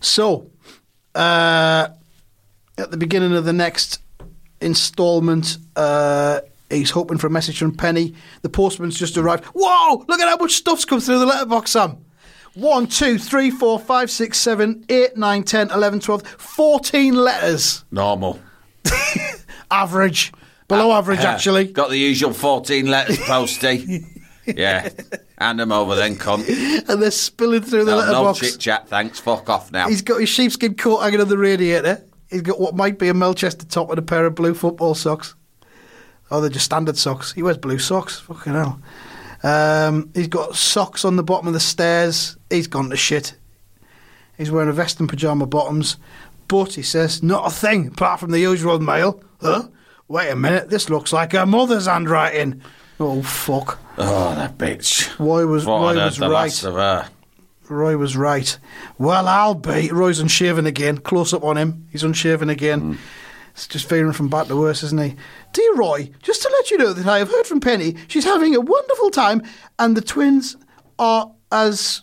So, 0.00 0.48
uh, 1.16 1.88
at 2.78 2.90
the 2.92 2.96
beginning 2.96 3.34
of 3.34 3.44
the 3.44 3.52
next 3.52 4.00
instalment, 4.60 5.58
uh, 5.76 6.40
he's 6.70 6.90
hoping 6.90 7.18
for 7.18 7.26
a 7.26 7.30
message 7.30 7.58
from 7.58 7.74
Penny. 7.74 8.14
The 8.42 8.48
postman's 8.48 8.98
just 8.98 9.16
arrived. 9.16 9.44
Whoa! 9.54 10.04
Look 10.08 10.20
at 10.20 10.28
how 10.28 10.36
much 10.36 10.52
stuff's 10.54 10.84
come 10.84 11.00
through 11.00 11.18
the 11.18 11.26
letterbox, 11.26 11.72
Sam. 11.72 11.98
1, 12.54 12.86
2, 12.88 13.18
3, 13.18 13.50
4, 13.50 13.78
5, 13.78 14.10
6, 14.10 14.38
7, 14.38 14.84
8, 14.88 15.16
9, 15.16 15.42
10, 15.44 15.70
11, 15.70 16.00
12, 16.00 16.22
14 16.26 17.14
letters. 17.14 17.84
Normal. 17.92 18.40
Average. 19.70 20.32
Below 20.68 20.92
average, 20.92 21.20
Yeah. 21.20 21.32
actually. 21.32 21.64
Got 21.66 21.90
the 21.90 21.98
usual 21.98 22.32
14 22.32 22.86
letters, 22.86 23.18
Posty. 23.18 24.04
yeah. 24.46 24.88
Hand 25.38 25.58
them 25.58 25.72
over 25.72 25.96
then, 25.96 26.14
cunt. 26.16 26.48
and 26.88 27.02
they're 27.02 27.10
spilling 27.10 27.62
through 27.62 27.84
the 27.86 27.90
No, 27.92 28.00
no 28.00 28.12
letterbox. 28.22 28.38
chit 28.40 28.60
chat, 28.60 28.88
thanks. 28.88 29.18
Fuck 29.18 29.48
off 29.48 29.72
now. 29.72 29.88
He's 29.88 30.02
got 30.02 30.20
his 30.20 30.28
sheepskin 30.28 30.74
coat 30.74 30.98
hanging 31.00 31.20
on 31.20 31.28
the 31.28 31.38
radiator. 31.38 32.02
He's 32.30 32.42
got 32.42 32.60
what 32.60 32.76
might 32.76 32.98
be 32.98 33.08
a 33.08 33.14
Melchester 33.14 33.66
top 33.66 33.90
and 33.90 33.98
a 33.98 34.02
pair 34.02 34.24
of 34.26 34.34
blue 34.34 34.54
football 34.54 34.94
socks. 34.94 35.34
Oh, 36.30 36.40
they're 36.40 36.50
just 36.50 36.64
standard 36.66 36.96
socks. 36.96 37.32
He 37.32 37.42
wears 37.42 37.58
blue 37.58 37.78
socks. 37.78 38.20
Fucking 38.20 38.52
hell. 38.52 38.80
Um, 39.42 40.10
he's 40.14 40.28
got 40.28 40.54
socks 40.54 41.04
on 41.04 41.16
the 41.16 41.22
bottom 41.22 41.48
of 41.48 41.54
the 41.54 41.60
stairs. 41.60 42.36
He's 42.50 42.68
gone 42.68 42.90
to 42.90 42.96
shit. 42.96 43.34
He's 44.38 44.50
wearing 44.50 44.68
a 44.68 44.72
vest 44.72 45.00
and 45.00 45.08
pyjama 45.08 45.46
bottoms. 45.46 45.96
But, 46.46 46.74
he 46.74 46.82
says, 46.82 47.22
not 47.22 47.46
a 47.46 47.50
thing 47.50 47.88
apart 47.88 48.20
from 48.20 48.30
the 48.30 48.40
usual 48.40 48.78
mail. 48.80 49.22
Huh? 49.40 49.68
Wait 50.08 50.30
a 50.30 50.36
minute, 50.36 50.68
this 50.70 50.90
looks 50.90 51.12
like 51.12 51.32
her 51.32 51.46
mother's 51.46 51.86
handwriting. 51.86 52.62
Oh, 52.98 53.22
fuck. 53.22 53.78
oh, 53.98 54.34
that 54.34 54.58
bitch. 54.58 55.06
Why 55.18 55.44
was, 55.44 55.64
Thought 55.64 55.80
Roy 55.80 55.88
I'd 55.90 55.96
heard 55.96 56.30
was 56.30 56.64
right. 56.64 57.08
Last 57.70 57.82
of 57.82 57.86
her. 57.86 57.92
Roy 57.92 57.96
was 57.96 58.16
right. 58.16 58.58
Well, 58.98 59.28
I'll 59.28 59.54
be. 59.54 59.90
Roy's 59.90 60.20
unshaven 60.20 60.66
again. 60.66 60.98
Close 60.98 61.32
up 61.32 61.44
on 61.44 61.56
him. 61.56 61.86
He's 61.90 62.04
unshaven 62.04 62.50
again. 62.50 62.80
Hmm. 62.80 62.94
It's 63.52 63.66
just 63.66 63.88
veering 63.88 64.12
from 64.12 64.28
bad 64.28 64.48
to 64.48 64.56
worse, 64.56 64.82
isn't 64.82 65.00
he? 65.00 65.16
Dear 65.52 65.74
Roy, 65.74 66.10
just 66.22 66.42
to 66.42 66.48
let 66.58 66.70
you 66.70 66.78
know 66.78 66.92
that 66.92 67.06
I 67.06 67.18
have 67.18 67.30
heard 67.30 67.46
from 67.46 67.60
Penny. 67.60 67.96
She's 68.08 68.24
having 68.24 68.54
a 68.54 68.60
wonderful 68.60 69.10
time, 69.10 69.42
and 69.78 69.96
the 69.96 70.00
twins 70.00 70.56
are 70.98 71.32
as 71.52 72.02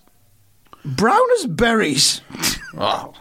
brown 0.85 1.27
as 1.39 1.45
berries. 1.45 2.21
Oh. 2.79 3.13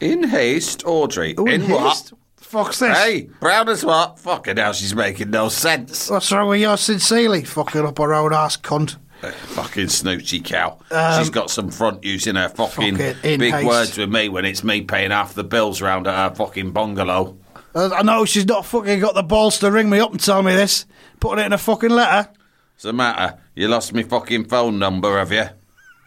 In 0.00 0.22
haste, 0.22 0.86
Audrey. 0.86 1.34
Oh, 1.36 1.46
in 1.46 1.68
what? 1.68 1.88
haste. 1.88 2.12
Fuck's 2.36 2.78
this? 2.78 2.96
Hey, 2.96 3.28
brown 3.40 3.68
as 3.68 3.84
what? 3.84 4.20
Fucking 4.20 4.56
hell, 4.56 4.72
she's 4.72 4.94
making 4.94 5.30
no 5.30 5.48
sense. 5.48 6.08
What's 6.08 6.30
wrong 6.30 6.48
with 6.48 6.60
yours 6.60 6.80
sincerely? 6.80 7.42
Fucking 7.42 7.84
up 7.84 7.98
her 7.98 8.14
own 8.14 8.32
ass 8.32 8.56
cunt. 8.56 8.96
Fucking 9.20 9.86
snoochie 9.86 10.44
cow. 10.44 10.78
she's 11.18 11.30
got 11.30 11.50
some 11.50 11.70
front 11.70 12.04
using 12.04 12.36
her 12.36 12.48
fucking 12.48 12.94
Um, 12.94 13.14
Fucking 13.14 13.38
big 13.40 13.52
haste. 13.52 13.66
words 13.66 13.98
with 13.98 14.10
me 14.10 14.28
when 14.28 14.44
it's 14.44 14.62
me 14.62 14.82
paying 14.82 15.10
half 15.10 15.34
the 15.34 15.44
bills 15.44 15.82
round 15.82 16.06
at 16.06 16.14
her 16.30 16.34
fucking 16.36 16.70
bungalow. 16.72 17.36
Uh, 17.74 17.90
I 17.94 18.02
know 18.02 18.24
she's 18.24 18.46
not 18.46 18.64
fucking 18.64 19.00
got 19.00 19.14
the 19.14 19.22
balls 19.22 19.58
to 19.58 19.70
ring 19.70 19.90
me 19.90 19.98
up 20.00 20.10
and 20.12 20.20
tell 20.20 20.42
me 20.42 20.54
this. 20.54 20.86
Putting 21.20 21.42
it 21.42 21.46
in 21.46 21.52
a 21.52 21.58
fucking 21.58 21.90
letter. 21.90 22.30
What's 22.74 22.84
the 22.84 22.92
matter? 22.92 23.38
You 23.54 23.68
lost 23.68 23.92
me 23.92 24.04
fucking 24.04 24.44
phone 24.46 24.78
number, 24.78 25.18
have 25.18 25.32
you? 25.32 25.46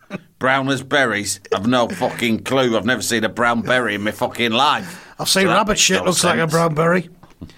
brown 0.39 0.69
as 0.69 0.81
berries? 0.83 1.39
I've 1.53 1.67
no 1.67 1.87
fucking 1.89 2.43
clue. 2.45 2.75
I've 2.77 2.85
never 2.85 3.01
seen 3.01 3.23
a 3.25 3.29
brown 3.29 3.61
berry 3.61 3.95
in 3.95 4.03
my 4.03 4.11
fucking 4.11 4.51
life. 4.51 5.05
I've 5.19 5.29
seen 5.29 5.43
So 5.43 5.49
rabbit 5.49 5.77
shit 5.77 6.03
looks 6.03 6.23
like 6.23 6.39
a 6.39 6.47
brown 6.47 6.73
berry. 6.75 7.09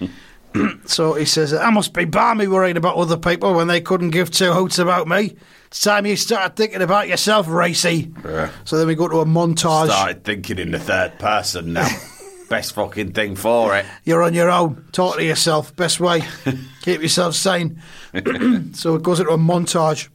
so 0.86 1.14
he 1.14 1.24
says, 1.24 1.52
I 1.52 1.70
must 1.70 1.92
be 1.92 2.04
balmy 2.04 2.46
worrying 2.46 2.76
about 2.76 2.96
other 2.96 3.16
people 3.16 3.54
when 3.54 3.66
they 3.68 3.80
couldn't 3.80 4.10
give 4.10 4.30
two 4.30 4.52
hoots 4.52 4.78
about 4.78 5.08
me. 5.08 5.36
It's 5.66 5.80
time 5.80 6.06
you 6.06 6.16
started 6.16 6.56
thinking 6.56 6.82
about 6.82 7.08
yourself, 7.08 7.48
Racy. 7.48 8.12
Yeah. 8.24 8.50
So 8.64 8.78
then 8.78 8.86
we 8.86 8.94
go 8.94 9.08
to 9.08 9.20
a 9.20 9.24
montage. 9.24 9.86
Started 9.86 10.24
thinking 10.24 10.58
in 10.58 10.70
the 10.70 10.78
third 10.78 11.18
person 11.18 11.72
now. 11.72 11.88
Best 12.48 12.74
fucking 12.74 13.12
thing 13.12 13.34
for 13.36 13.74
it. 13.76 13.86
You're 14.04 14.22
on 14.22 14.34
your 14.34 14.50
own. 14.50 14.86
Talk 14.92 15.16
to 15.16 15.24
yourself. 15.24 15.74
Best 15.74 15.98
way. 15.98 16.22
Keep 16.82 17.02
yourself 17.02 17.34
sane. 17.34 17.82
so 18.74 18.94
it 18.94 19.02
goes 19.02 19.18
into 19.18 19.32
a 19.32 19.38
montage. 19.38 20.08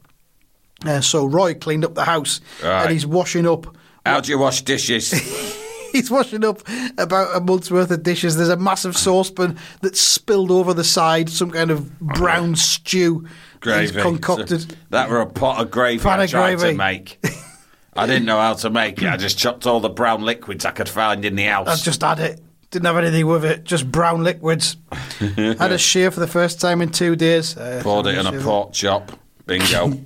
Uh, 0.86 1.00
so 1.02 1.26
Roy 1.26 1.52
cleaned 1.54 1.84
up 1.84 1.94
the 1.94 2.04
house 2.04 2.40
Right. 2.62 2.84
and 2.84 2.92
he's 2.92 3.04
washing 3.04 3.46
up. 3.46 3.76
How 4.06 4.20
do 4.20 4.30
you 4.30 4.38
wash 4.38 4.62
dishes? 4.62 5.10
he's 5.92 6.10
washing 6.10 6.44
up 6.44 6.60
about 6.98 7.36
a 7.36 7.40
month's 7.40 7.70
worth 7.70 7.90
of 7.90 8.02
dishes. 8.02 8.36
There's 8.36 8.48
a 8.48 8.56
massive 8.56 8.96
saucepan 8.96 9.58
that's 9.82 10.00
spilled 10.00 10.50
over 10.50 10.74
the 10.74 10.84
side, 10.84 11.28
some 11.30 11.50
kind 11.50 11.70
of 11.70 11.98
brown 12.00 12.56
stew 12.56 13.26
Gravy. 13.60 14.00
concocted. 14.00 14.74
That 14.90 15.10
were 15.10 15.20
a 15.20 15.26
pot 15.26 15.60
of 15.60 15.70
gravy 15.70 16.04
I 16.08 16.24
of 16.24 16.30
tried 16.30 16.58
gravy. 16.58 16.72
to 16.72 16.78
make. 16.78 17.18
I 17.96 18.06
didn't 18.06 18.24
know 18.24 18.38
how 18.38 18.54
to 18.54 18.70
make 18.70 19.02
it. 19.02 19.08
I 19.08 19.16
just 19.16 19.38
chopped 19.38 19.66
all 19.66 19.80
the 19.80 19.88
brown 19.90 20.22
liquids 20.22 20.64
I 20.64 20.70
could 20.70 20.88
find 20.88 21.24
in 21.24 21.34
the 21.34 21.44
house. 21.44 21.68
I 21.68 21.76
just 21.76 22.00
had 22.02 22.20
it. 22.20 22.40
Didn't 22.70 22.86
have 22.86 22.96
anything 22.96 23.26
with 23.26 23.44
it, 23.44 23.64
just 23.64 23.90
brown 23.90 24.22
liquids. 24.22 24.76
had 25.18 25.72
a 25.72 25.76
shear 25.78 26.12
for 26.12 26.20
the 26.20 26.28
first 26.28 26.60
time 26.60 26.80
in 26.80 26.90
two 26.90 27.16
days. 27.16 27.56
Uh, 27.56 27.80
Poured 27.82 28.06
it 28.06 28.16
in 28.16 28.26
a 28.26 28.40
pork 28.40 28.72
chop. 28.72 29.10
Bingo. 29.46 30.00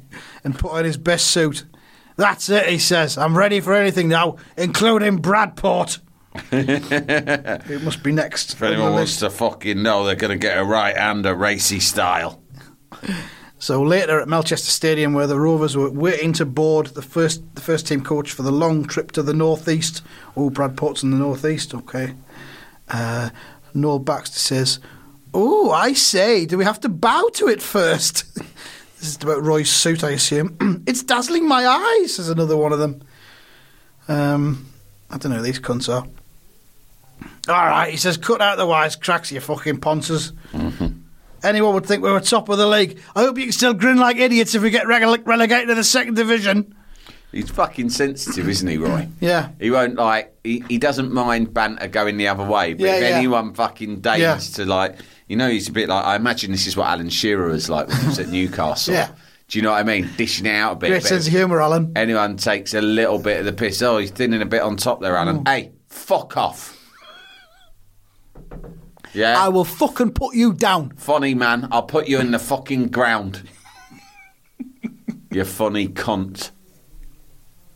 and 0.45 0.59
put 0.59 0.73
on 0.73 0.85
his 0.87 0.97
best 0.97 1.27
suit. 1.27 1.65
That's 2.17 2.49
it, 2.49 2.67
he 2.69 2.79
says. 2.79 3.19
I'm 3.19 3.37
ready 3.37 3.61
for 3.61 3.75
anything 3.75 4.09
now, 4.09 4.37
including 4.57 5.19
Bradport. 5.19 5.99
it 6.53 7.83
must 7.83 8.03
be 8.03 8.13
next. 8.13 8.55
if 8.55 8.63
anyone 8.63 8.93
wants 8.93 9.19
to 9.19 9.31
fucking 9.31 9.83
know, 9.83 10.05
they're 10.05 10.17
going 10.17 10.33
to 10.33 10.39
get 10.39 10.59
a 10.59 10.65
right 10.65 10.97
hander 10.97 11.35
racy 11.35 11.81
style. 11.81 12.43
So 13.65 13.81
later 13.81 14.21
at 14.21 14.29
Melchester 14.29 14.71
Stadium, 14.71 15.15
where 15.15 15.27
the 15.27 15.41
Rovers 15.41 15.75
were 15.75 15.91
waiting 15.91 16.35
to 16.35 16.45
board 16.45 16.89
the 16.89 17.01
first 17.01 17.43
the 17.55 17.63
first 17.63 17.87
team 17.87 18.05
coach 18.05 18.31
for 18.31 18.43
the 18.43 18.53
long 18.53 18.85
trip 18.85 19.11
to 19.13 19.23
the 19.23 19.33
northeast. 19.33 20.03
Oh, 20.37 20.51
Bradport's 20.51 21.03
in 21.03 21.11
the 21.13 21.17
northeast. 21.17 21.73
Okay. 21.73 22.13
Uh, 22.91 23.31
Noel 23.73 24.01
Baxter 24.01 24.39
says, 24.39 24.81
"Oh, 25.33 25.71
I 25.71 25.95
say, 25.95 26.45
do 26.45 26.59
we 26.59 26.65
have 26.65 26.79
to 26.81 26.91
bow 26.91 27.31
to 27.37 27.49
it 27.49 27.63
first? 27.63 28.25
this 29.05 29.17
is 29.17 29.23
about 29.23 29.43
Roy's 29.43 29.71
suit, 29.71 30.03
I 30.03 30.11
assume. 30.11 30.57
it's 30.87 31.03
dazzling 31.03 31.47
my 31.47 31.67
eyes. 31.67 32.15
Says 32.15 32.31
another 32.31 32.57
one 32.57 32.73
of 32.73 32.79
them. 32.79 33.03
Um, 34.09 34.67
I 35.11 35.19
don't 35.19 35.31
know 35.31 35.39
who 35.39 35.45
these 35.45 35.61
cunts 35.61 35.89
are. 35.93 36.07
All 37.49 37.67
right, 37.67 37.91
he 37.91 37.97
says, 37.99 38.17
cut 38.17 38.41
out 38.41 38.57
the 38.57 38.67
wise 38.67 38.97
cracks, 38.97 39.31
you 39.31 39.41
fucking 39.41 39.81
ponces. 39.81 40.33
Anyone 41.43 41.75
would 41.75 41.85
think 41.85 42.03
we 42.03 42.11
were 42.11 42.21
top 42.21 42.49
of 42.49 42.57
the 42.57 42.67
league. 42.67 42.99
I 43.15 43.21
hope 43.21 43.37
you 43.37 43.45
can 43.45 43.53
still 43.53 43.75
grin 43.75 43.99
like 43.99 44.17
idiots 44.17 44.55
if 44.55 44.63
we 44.63 44.71
get 44.71 44.87
rele- 44.87 45.27
relegated 45.27 45.69
to 45.69 45.75
the 45.75 45.85
second 45.85 46.15
division. 46.15 46.75
He's 47.33 47.51
fucking 47.51 47.91
sensitive, 47.91 48.49
isn't 48.49 48.67
he, 48.67 48.79
Roy? 48.79 49.09
Yeah. 49.21 49.51
He 49.61 49.71
won't 49.71 49.97
like. 49.97 50.35
He, 50.43 50.65
he 50.69 50.79
doesn't 50.79 51.13
mind 51.13 51.53
banter 51.53 51.89
going 51.89 52.17
the 52.17 52.29
other 52.29 52.45
way. 52.45 52.73
But 52.75 52.85
Yeah, 52.87 52.95
if 52.97 53.03
yeah. 53.03 53.17
anyone 53.19 53.53
fucking 53.55 54.01
deigns 54.01 54.21
Yeah. 54.21 54.39
to 54.39 54.65
like, 54.65 54.97
you 55.27 55.37
know, 55.37 55.49
he's 55.49 55.69
a 55.69 55.73
bit 55.73 55.89
like. 55.89 56.05
I 56.05 56.17
imagine 56.17 56.51
this 56.53 56.67
is 56.67 56.77
what 56.77 56.87
Alan 56.89 57.09
Shearer 57.11 57.49
was 57.49 57.69
like 57.71 57.89
when 57.89 58.01
he 58.01 58.07
was 58.07 58.19
at 58.19 58.29
Newcastle. 58.31 58.95
Yeah. 58.95 59.11
Do 59.49 59.59
you 59.59 59.63
know 59.63 59.71
what 59.73 59.81
I 59.81 59.83
mean? 59.83 60.09
Dishing 60.17 60.47
it 60.47 60.55
out 60.55 60.73
a 60.73 60.77
bit. 60.77 60.89
Great 60.89 61.03
sense 61.03 61.27
of 61.27 61.33
humour, 61.33 61.61
Alan. 61.61 61.93
Anyone 61.97 62.37
takes 62.39 62.73
a 62.73 62.81
little 62.81 63.19
bit 63.19 63.41
of 63.41 63.45
the 63.47 63.53
piss. 63.53 63.83
Oh, 63.83 63.99
he's 63.99 64.11
thinning 64.11 64.41
a 64.41 64.47
bit 64.47 64.63
on 64.63 64.77
top 64.77 65.01
there, 65.01 65.17
Alan. 65.17 65.45
Mm. 65.45 65.49
Hey, 65.49 65.73
fuck 65.87 66.37
off. 66.37 66.81
Yeah. 69.13 69.39
I 69.39 69.49
will 69.49 69.65
fucking 69.65 70.13
put 70.13 70.35
you 70.35 70.53
down. 70.53 70.91
Funny 70.97 71.35
man, 71.35 71.69
I'll 71.71 71.85
put 71.85 72.09
you 72.09 72.19
in 72.19 72.33
the 72.33 72.39
fucking 72.39 72.89
ground. 72.89 73.49
you 75.31 75.45
funny 75.45 75.89
cunt. 75.89 76.51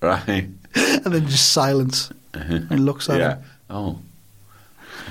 Right? 0.03 0.49
And 0.75 1.15
then 1.15 1.27
just 1.27 1.53
silence. 1.53 2.11
And 2.35 2.85
looks 2.85 3.09
at. 3.09 3.19
Yeah. 3.19 3.37
him. 3.37 3.45
Oh. 3.71 3.99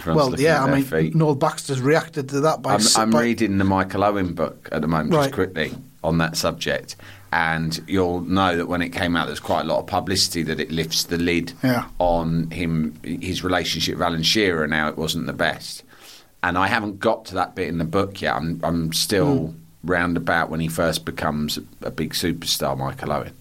Well, 0.05 0.39
yeah, 0.39 0.63
I 0.63 0.73
mean, 0.75 0.83
feet. 0.83 1.15
Noel 1.15 1.35
Baxter's 1.35 1.81
reacted 1.81 2.29
to 2.29 2.41
that 2.41 2.61
by... 2.61 2.75
I'm, 2.75 2.81
I'm 2.95 3.11
by- 3.11 3.21
reading 3.23 3.57
the 3.57 3.63
Michael 3.63 4.03
Owen 4.03 4.33
book 4.33 4.69
at 4.71 4.81
the 4.81 4.87
moment, 4.87 5.11
just 5.13 5.33
quickly, 5.33 5.73
on 6.03 6.17
that 6.19 6.37
subject. 6.37 6.95
And 7.33 7.83
you'll 7.87 8.21
know 8.21 8.55
that 8.55 8.67
when 8.67 8.81
it 8.81 8.89
came 8.89 9.15
out, 9.17 9.27
there's 9.27 9.41
quite 9.41 9.61
a 9.61 9.67
lot 9.67 9.79
of 9.79 9.87
publicity 9.87 10.43
that 10.43 10.59
it 10.61 10.71
lifts 10.71 11.03
the 11.05 11.17
lid 11.17 11.51
Yeah. 11.61 11.85
on 11.99 12.49
him, 12.51 12.97
his 13.03 13.43
relationship 13.43 13.95
with 13.95 14.03
Alan 14.03 14.23
Shearer, 14.23 14.63
and 14.63 14.73
how 14.73 14.87
it 14.87 14.97
wasn't 14.97 15.25
the 15.27 15.33
best. 15.33 15.83
And 16.41 16.57
I 16.57 16.67
haven't 16.67 16.99
got 16.99 17.25
to 17.25 17.33
that 17.35 17.55
bit 17.55 17.67
in 17.67 17.79
the 17.79 17.83
book 17.83 18.21
yet. 18.21 18.35
I'm, 18.35 18.61
I'm 18.63 18.93
still 18.93 19.53
round 19.83 20.15
about 20.15 20.49
when 20.49 20.59
he 20.61 20.67
first 20.69 21.03
becomes 21.03 21.59
a 21.81 21.91
big 21.91 22.13
superstar, 22.13 22.77
Michael 22.77 23.11
Owen. 23.11 23.33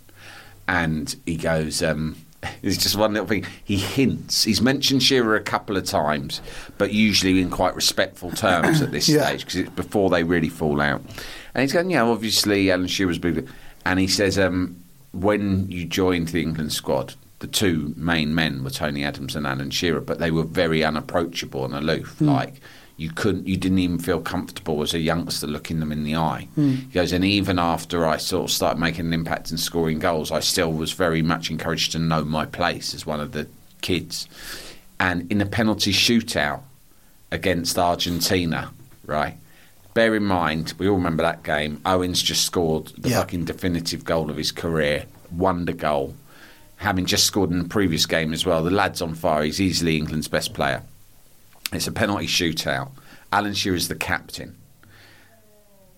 And 0.67 1.15
he 1.25 1.37
goes, 1.37 1.83
um, 1.83 2.17
it's 2.63 2.77
just 2.77 2.97
one 2.97 3.13
little 3.13 3.29
thing. 3.29 3.47
He 3.65 3.77
hints. 3.77 4.45
He's 4.45 4.61
mentioned 4.61 5.03
Shearer 5.03 5.37
a 5.37 5.41
couple 5.43 5.77
of 5.77 5.85
times, 5.85 6.41
but 6.79 6.93
usually 6.93 7.41
in 7.41 7.51
quite 7.51 7.75
respectful 7.75 8.31
terms 8.31 8.81
at 8.83 8.91
this 8.93 9.09
Yeah. 9.09 9.27
stage 9.27 9.41
because 9.41 9.57
it's 9.57 9.71
before 9.71 10.11
they 10.11 10.25
really 10.25 10.49
fall 10.49 10.81
out. 10.81 11.03
And 11.55 11.63
he's 11.63 11.73
going, 11.73 11.91
yeah, 11.91 12.03
obviously 12.03 12.71
Alan 12.71 12.87
Shearer's 12.87 13.19
big. 13.19 13.49
And 13.85 13.99
he 13.99 14.07
says, 14.07 14.39
um, 14.39 14.77
when 15.13 15.71
you 15.71 15.85
joined 15.87 16.29
the 16.29 16.43
England 16.43 16.73
squad, 16.73 17.15
the 17.39 17.47
two 17.47 17.95
main 17.97 18.35
men 18.35 18.65
were 18.65 18.71
Tony 18.71 19.05
Adams 19.05 19.37
and 19.37 19.47
Alan 19.47 19.71
Shearer, 19.71 20.01
but 20.01 20.19
they 20.19 20.31
were 20.31 20.43
very 20.43 20.83
unapproachable 20.83 21.65
and 21.65 21.75
aloof. 21.75 22.21
Like 22.21 22.55
you 22.99 23.11
couldn't, 23.11 23.47
you 23.47 23.57
didn't 23.57 23.79
even 23.79 23.99
feel 23.99 24.21
comfortable 24.21 24.83
as 24.83 24.95
a 24.95 24.99
youngster 24.99 25.47
looking 25.47 25.81
them 25.81 25.93
in 25.93 26.03
the 26.05 26.17
eye. 26.17 26.49
He 26.57 26.77
goes, 26.95 27.13
and 27.13 27.25
even 27.25 27.59
after 27.59 28.07
I 28.07 28.17
sort 28.17 28.45
of 28.45 28.51
started 28.51 28.81
making 28.81 29.07
an 29.07 29.13
impact 29.13 29.51
and 29.51 29.61
scoring 29.61 29.99
goals, 29.99 30.31
I 30.33 30.41
still 30.41 30.73
was 30.73 30.93
very 30.93 31.21
much 31.23 31.51
encouraged 31.51 31.93
to 31.93 31.99
know 31.99 32.25
my 32.25 32.47
place 32.47 32.95
as 32.95 33.05
one 33.05 33.21
of 33.21 33.33
the 33.33 33.47
kids. 33.83 34.27
And 34.99 35.31
in 35.31 35.41
a 35.43 35.47
penalty 35.47 35.93
shootout 35.93 36.61
against 37.31 37.79
Argentina, 37.79 38.71
right? 39.05 39.37
Bear 39.93 40.15
in 40.15 40.25
mind, 40.25 40.73
we 40.79 40.89
all 40.89 40.97
remember 40.97 41.23
that 41.23 41.43
game. 41.43 41.81
Owens 41.85 42.23
just 42.23 42.45
scored 42.45 42.93
the 42.99 43.11
Yeah. 43.11 43.21
fucking 43.21 43.45
definitive 43.45 44.05
goal 44.05 44.31
of 44.31 44.37
his 44.37 44.53
career, 44.53 45.05
wonder 45.31 45.73
goal. 45.73 46.15
Having 46.79 47.07
just 47.07 47.25
scored 47.25 47.51
in 47.51 47.59
the 47.59 47.69
previous 47.69 48.05
game 48.07 48.33
as 48.35 48.45
well. 48.45 48.63
The 48.63 48.71
lad's 48.71 49.01
on 49.01 49.15
fire. 49.15 49.43
He's 49.45 49.61
easily 49.61 49.97
England's 49.97 50.29
best 50.29 50.53
player. 50.55 50.83
It's 51.73 51.87
a 51.87 51.93
penalty 51.93 52.27
shootout. 52.27 52.93
Alan 53.33 53.55
Shearer 53.55 53.77
is 53.77 53.89
the 53.89 53.95
captain. 53.95 54.57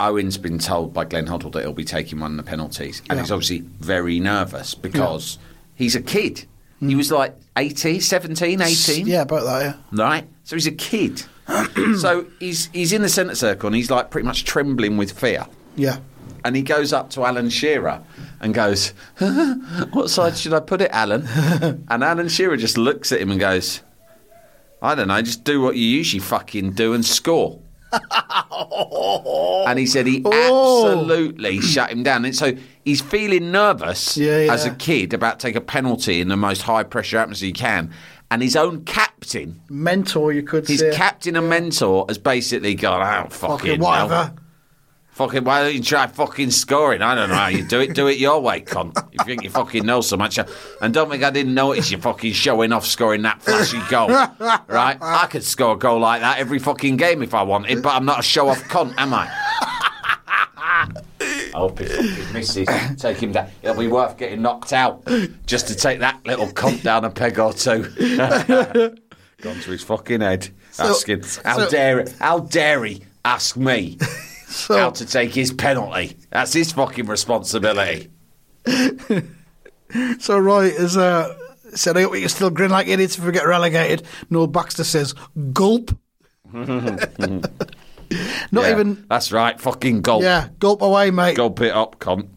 Owen's 0.00 0.38
been 0.38 0.59
told 0.59 0.94
by 0.94 1.04
Glenn 1.04 1.26
Hoddle 1.26 1.52
that 1.52 1.62
he'll 1.62 1.72
be 1.72 1.85
taking 1.85 2.20
one 2.20 2.33
of 2.33 2.37
the 2.37 2.42
penalties. 2.48 3.00
And 3.09 3.16
Yeah. 3.16 3.22
he's 3.22 3.33
obviously 3.33 3.61
very 3.81 4.20
nervous 4.20 4.74
because 4.74 5.38
he's 5.74 5.94
a 5.96 6.00
kid. 6.00 6.44
He 6.81 6.87
mm. 6.87 6.96
was 6.96 7.11
like 7.11 7.35
18, 7.57 8.00
17, 8.00 8.61
18 8.62 9.07
Yeah, 9.07 9.22
about 9.22 9.44
that, 9.44 9.76
yeah. 9.92 10.02
right? 10.02 10.28
So 10.44 10.54
he's 10.54 10.68
a 10.68 10.72
kid. 10.72 11.24
so 11.98 12.26
he's 12.38 12.68
he's 12.72 12.92
in 12.92 13.02
the 13.02 13.09
centre 13.09 13.35
circle 13.35 13.66
and 13.68 13.76
he's 13.76 13.90
like 13.90 14.11
pretty 14.11 14.26
much 14.26 14.44
trembling 14.44 14.96
with 14.96 15.12
fear. 15.18 15.46
Yeah. 15.76 15.98
And 16.44 16.54
he 16.54 16.62
goes 16.62 16.92
up 16.92 17.11
to 17.11 17.24
Alan 17.24 17.50
Shearer 17.50 18.00
and 18.40 18.54
goes, 18.54 18.90
"What 19.92 20.09
side 20.11 20.37
should 20.37 20.52
I 20.52 20.61
put 20.61 20.81
it, 20.81 20.90
Alan?" 20.92 21.26
and 21.88 22.04
Alan 22.04 22.28
Shearer 22.28 22.57
just 22.57 22.78
looks 22.78 23.11
at 23.11 23.20
him 23.20 23.31
and 23.33 23.40
goes, 23.40 23.81
"I 24.82 24.94
don't 24.94 25.08
know. 25.08 25.20
Just 25.22 25.44
do 25.44 25.60
what 25.60 25.76
you 25.76 25.84
usually 25.86 26.20
fucking 26.20 26.72
do 26.72 26.94
and 26.94 27.04
score." 27.04 27.60
and 29.66 29.78
he 29.78 29.86
said 29.86 30.06
he 30.06 30.22
Oh. 30.24 30.88
absolutely 30.92 31.60
shut 31.60 31.90
him 31.90 32.02
down. 32.02 32.24
And 32.24 32.34
so 32.36 32.52
he's 32.84 33.00
feeling 33.00 33.50
nervous 33.50 34.16
Yeah, 34.16 34.40
yeah. 34.40 34.52
as 34.52 34.64
a 34.66 34.70
kid 34.74 35.14
about 35.14 35.40
take 35.40 35.56
a 35.56 35.60
penalty 35.60 36.20
in 36.20 36.28
the 36.28 36.36
most 36.36 36.62
high 36.62 36.82
pressure 36.82 37.18
atmosphere 37.18 37.46
he 37.46 37.52
can. 37.52 37.90
And 38.30 38.42
his 38.42 38.56
own 38.56 38.84
captain 38.84 39.60
Mentor, 39.70 40.32
you 40.32 40.42
could 40.42 40.66
say 40.66 40.74
his 40.74 40.80
say. 40.80 40.92
captain 40.94 41.34
and 41.36 41.48
mentor 41.48 42.04
has 42.08 42.18
basically 42.18 42.74
gone 42.74 43.00
out 43.02 43.32
fucking, 43.32 43.56
Fucking 43.58 43.80
whatever. 43.80 44.14
hell. 44.14 44.36
Fucking 45.18 45.42
why 45.42 45.64
don't 45.64 45.74
you 45.74 45.83
try 45.83 46.07
fucking 46.07 46.52
scoring? 46.52 47.02
I 47.02 47.16
don't 47.16 47.28
know 47.28 47.35
how 47.35 47.48
you 47.48 47.66
do 47.66 47.81
it. 47.81 47.92
Do 47.92 48.07
it 48.07 48.18
your 48.18 48.40
way, 48.40 48.61
cunt. 48.61 48.94
You 49.11 49.18
think 49.24 49.42
you 49.42 49.50
fucking 49.50 49.85
know 49.85 50.00
so 50.00 50.16
much. 50.16 50.38
And 50.81 50.94
don't 50.94 51.11
think 51.11 51.24
I 51.24 51.31
didn't 51.31 51.54
notice 51.54 51.90
you 51.90 51.98
fucking 51.98 52.35
showing 52.35 52.70
off 52.70 52.87
scoring 52.87 53.22
that 53.22 53.42
flashy 53.42 53.81
goal. 53.90 54.07
Right? 54.11 54.96
I 55.00 55.26
could 55.28 55.42
score 55.42 55.74
a 55.74 55.76
goal 55.76 55.98
like 55.98 56.20
that 56.20 56.38
every 56.38 56.61
fucking 56.61 56.98
game 56.98 57.24
if 57.24 57.35
I 57.35 57.42
wanted, 57.42 57.83
but 57.83 57.96
I'm 57.96 58.04
not 58.04 58.20
a 58.20 58.22
show 58.22 58.48
off 58.48 58.62
cunt, 58.68 58.94
am 58.96 59.12
I? 59.12 59.28
I 61.20 61.50
hope 61.52 61.81
he 61.81 61.87
fucking 61.87 62.33
misses. 62.33 62.68
Take 62.96 63.20
him 63.20 63.33
down. 63.33 63.48
It'll 63.62 63.76
be 63.76 63.88
worth 63.88 64.16
getting 64.18 64.40
knocked 64.40 64.72
out 64.72 65.04
just 65.46 65.66
to 65.66 65.74
take 65.74 65.98
that 65.98 66.24
little 66.26 66.46
cunt 66.46 66.85
down 66.85 67.04
a 67.04 67.11
peg 67.11 67.40
or 67.40 67.52
two. 67.52 67.83
Gone 69.40 69.61
to 69.61 69.70
his 69.72 69.83
fucking 69.83 70.20
head. 70.20 70.48
asking, 70.78 71.24
how 71.44 71.59
so- 71.59 71.70
dare 71.70 72.04
how 72.20 72.38
dare 72.38 72.85
he 72.85 73.02
ask 73.24 73.57
me 73.57 73.98
So, 74.48 74.78
how 74.78 74.90
to 74.90 75.04
take 75.04 75.34
his 75.34 75.52
penalty? 75.52 76.16
That's 76.30 76.54
his 76.54 76.72
fucking 76.72 77.06
responsibility. 77.06 78.11
so 80.18 80.38
Roy 80.38 80.66
is 80.66 80.96
uh, 80.96 81.37
said, 81.74 81.96
I 81.96 82.02
hope 82.02 82.14
you 82.14 82.20
can 82.20 82.28
still 82.28 82.50
grin 82.50 82.70
like 82.70 82.88
idiots 82.88 83.18
if 83.18 83.24
we 83.24 83.32
get 83.32 83.46
relegated. 83.46 84.06
Noel 84.30 84.46
Baxter 84.46 84.84
says, 84.84 85.14
gulp. 85.52 85.96
Not 88.50 88.64
Yeah, 88.64 88.70
even, 88.70 89.04
That's 89.11 89.32
right. 89.32 89.61
Fucking 89.61 90.02
gulp. 90.02 90.22
yeah, 90.22 90.48
gulp 90.58 90.82
away, 90.82 91.11
mate. 91.11 91.37
Gulp 91.37 91.61
it 91.61 91.72
up, 91.72 91.98
cunt. 91.98 92.28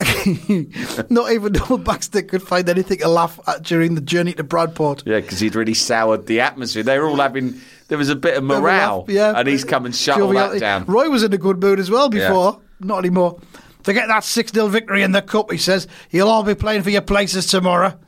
Not 1.10 1.32
even 1.32 1.52
Noel 1.52 1.78
Baxter 1.78 2.22
could 2.22 2.42
find 2.42 2.68
anything 2.68 2.98
to 2.98 3.08
laugh 3.08 3.38
at 3.46 3.62
during 3.62 3.94
the 3.94 4.00
journey 4.00 4.32
to 4.34 4.44
Bradport. 4.44 5.02
Yeah, 5.06 5.20
because 5.20 5.40
he'd 5.40 5.54
really 5.54 5.74
soured 5.74 6.26
the 6.26 6.40
atmosphere. 6.40 6.82
They 6.82 6.98
were 6.98 7.06
all 7.06 7.16
having. 7.16 7.60
There 7.88 7.98
was 7.98 8.08
a 8.08 8.16
bit 8.16 8.36
of 8.36 8.44
morale. 8.44 9.00
laugh, 9.00 9.08
yeah. 9.08 9.32
And 9.36 9.46
he's 9.48 9.64
come 9.64 9.84
and 9.84 9.94
shut 9.94 10.20
all 10.20 10.32
that 10.32 10.58
down. 10.60 10.84
Roy 10.86 11.08
was 11.10 11.22
in 11.22 11.32
a 11.32 11.38
good 11.38 11.60
mood 11.60 11.78
as 11.78 11.90
well 11.90 12.08
before. 12.08 12.60
Not 12.80 12.98
anymore. 12.98 13.38
To 13.84 13.92
get 13.92 14.08
that 14.08 14.24
6 14.24 14.52
0 14.52 14.68
victory 14.68 15.02
in 15.02 15.12
the 15.12 15.22
Cup, 15.22 15.50
he 15.50 15.58
says, 15.58 15.86
you'll 16.10 16.28
all 16.28 16.42
be 16.42 16.54
playing 16.54 16.82
for 16.82 16.90
your 16.90 17.00
places 17.02 17.46
tomorrow. 17.46 17.98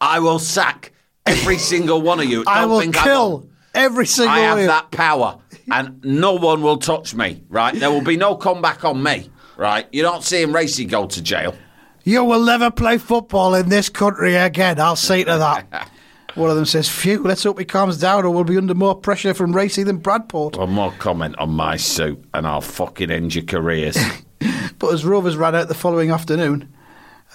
I 0.00 0.20
will 0.20 0.38
sack 0.38 0.92
Every 1.26 1.58
single 1.58 2.02
one 2.02 2.20
of 2.20 2.26
you. 2.26 2.44
I 2.48 2.66
will 2.66 2.80
kill 2.90 3.34
on. 3.34 3.50
every 3.74 4.06
single 4.06 4.34
I 4.34 4.38
one 4.38 4.48
have 4.48 4.56
of 4.58 4.62
you. 4.62 4.66
that 4.68 4.90
power, 4.90 5.38
and 5.70 6.04
no 6.04 6.34
one 6.34 6.62
will 6.62 6.78
touch 6.78 7.14
me. 7.14 7.44
Right? 7.48 7.74
There 7.74 7.90
will 7.90 8.02
be 8.02 8.16
no 8.16 8.34
comeback 8.34 8.84
on 8.84 9.02
me. 9.02 9.30
Right? 9.56 9.86
You're 9.92 10.10
not 10.10 10.24
seeing 10.24 10.52
Racy 10.52 10.84
go 10.84 11.06
to 11.06 11.22
jail. 11.22 11.54
You 12.04 12.24
will 12.24 12.42
never 12.44 12.70
play 12.70 12.98
football 12.98 13.54
in 13.54 13.68
this 13.68 13.88
country 13.88 14.34
again. 14.34 14.80
I'll 14.80 14.96
see 14.96 15.24
to 15.24 15.38
that. 15.38 15.90
One 16.34 16.48
of 16.48 16.56
them 16.56 16.64
says, 16.64 16.88
Phew, 16.88 17.22
let's 17.22 17.42
hope 17.44 17.58
he 17.58 17.64
calms 17.66 17.98
down 17.98 18.24
or 18.24 18.30
we'll 18.30 18.44
be 18.44 18.56
under 18.56 18.74
more 18.74 18.94
pressure 18.94 19.34
from 19.34 19.54
Racy 19.54 19.82
than 19.82 20.00
Bradport. 20.00 20.56
One 20.56 20.70
more 20.70 20.90
comment 20.98 21.36
on 21.38 21.50
my 21.50 21.76
suit, 21.76 22.24
and 22.32 22.46
I'll 22.46 22.62
fucking 22.62 23.10
end 23.10 23.34
your 23.34 23.44
careers. 23.44 23.98
But 24.78 24.94
as 24.94 25.04
Rovers 25.04 25.36
ran 25.36 25.54
out 25.54 25.68
the 25.68 25.74
following 25.74 26.10
afternoon, 26.10 26.74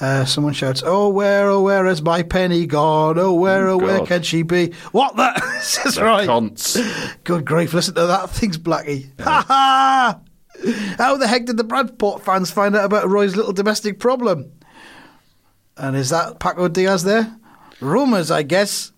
uh, 0.01 0.25
someone 0.25 0.51
shouts, 0.51 0.84
Oh, 0.86 1.08
where, 1.08 1.47
oh, 1.49 1.62
where 1.62 1.86
has 1.86 2.01
my 2.01 2.21
penny 2.21 2.65
gone? 2.65 3.17
Oh, 3.17 3.34
where, 3.34 3.69
oh, 3.69 3.75
Oh, 3.75 3.77
where 3.77 4.06
can 4.06 4.23
she 4.23 4.41
be? 4.41 4.73
What 4.91 5.15
the? 5.15 5.39
Says 5.62 5.95
The 5.95 6.03
right. 6.03 6.27
cunts. 6.27 6.77
Good 7.23 7.45
grief, 7.45 7.73
listen 7.73 7.95
to 7.95 8.06
that. 8.08 8.30
Thing's 8.32 8.58
Blackie. 8.58 9.10
Ha 9.21 9.45
ha! 9.47 10.19
How 10.98 11.17
the 11.17 11.28
heck 11.28 11.46
did 11.46 11.58
the 11.58 11.63
Bradport 11.63 12.22
fans 12.22 12.50
find 12.52 12.76
out 12.76 12.86
about 12.86 13.08
Roy's 13.10 13.36
little 13.36 13.54
domestic 13.54 14.00
problem? 14.00 14.52
And 15.78 15.96
is 15.96 16.10
that 16.10 16.39
Paco 16.39 16.67
Diaz 16.67 17.04
there? 17.04 17.36
Rumours, 17.80 18.32
I 18.32 18.41
guess. 18.43 18.91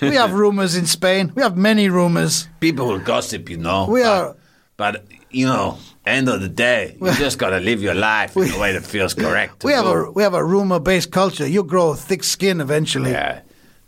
We 0.00 0.14
have 0.16 0.32
rumours 0.44 0.74
in 0.74 0.86
Spain. 0.86 1.32
We 1.34 1.42
have 1.42 1.56
many 1.56 1.88
rumours. 1.88 2.48
People 2.60 2.88
will 2.88 2.98
gossip, 2.98 3.48
you 3.48 3.56
know. 3.58 3.86
We 3.88 4.02
but, 4.02 4.08
are- 4.08 4.36
But, 4.76 5.06
you 5.30 5.46
know, 5.46 5.78
end 6.04 6.28
of 6.28 6.40
the 6.40 6.48
day, 6.48 6.96
you 7.00 7.12
just 7.14 7.38
got 7.38 7.50
to 7.50 7.60
live 7.60 7.80
your 7.82 7.94
life 7.94 8.36
in 8.36 8.50
a 8.56 8.58
way 8.58 8.72
that 8.72 8.84
feels 8.84 9.14
correct. 9.14 9.62
We 9.64 9.72
have 9.72 9.84
do. 9.84 9.90
a 9.90 10.10
we 10.10 10.22
have 10.24 10.34
a 10.34 10.44
rumour 10.44 10.80
based 10.80 11.12
culture. 11.12 11.46
You 11.46 11.62
grow 11.62 11.94
thick 11.94 12.24
skin 12.24 12.60
eventually. 12.60 13.12
Yeah. 13.12 13.42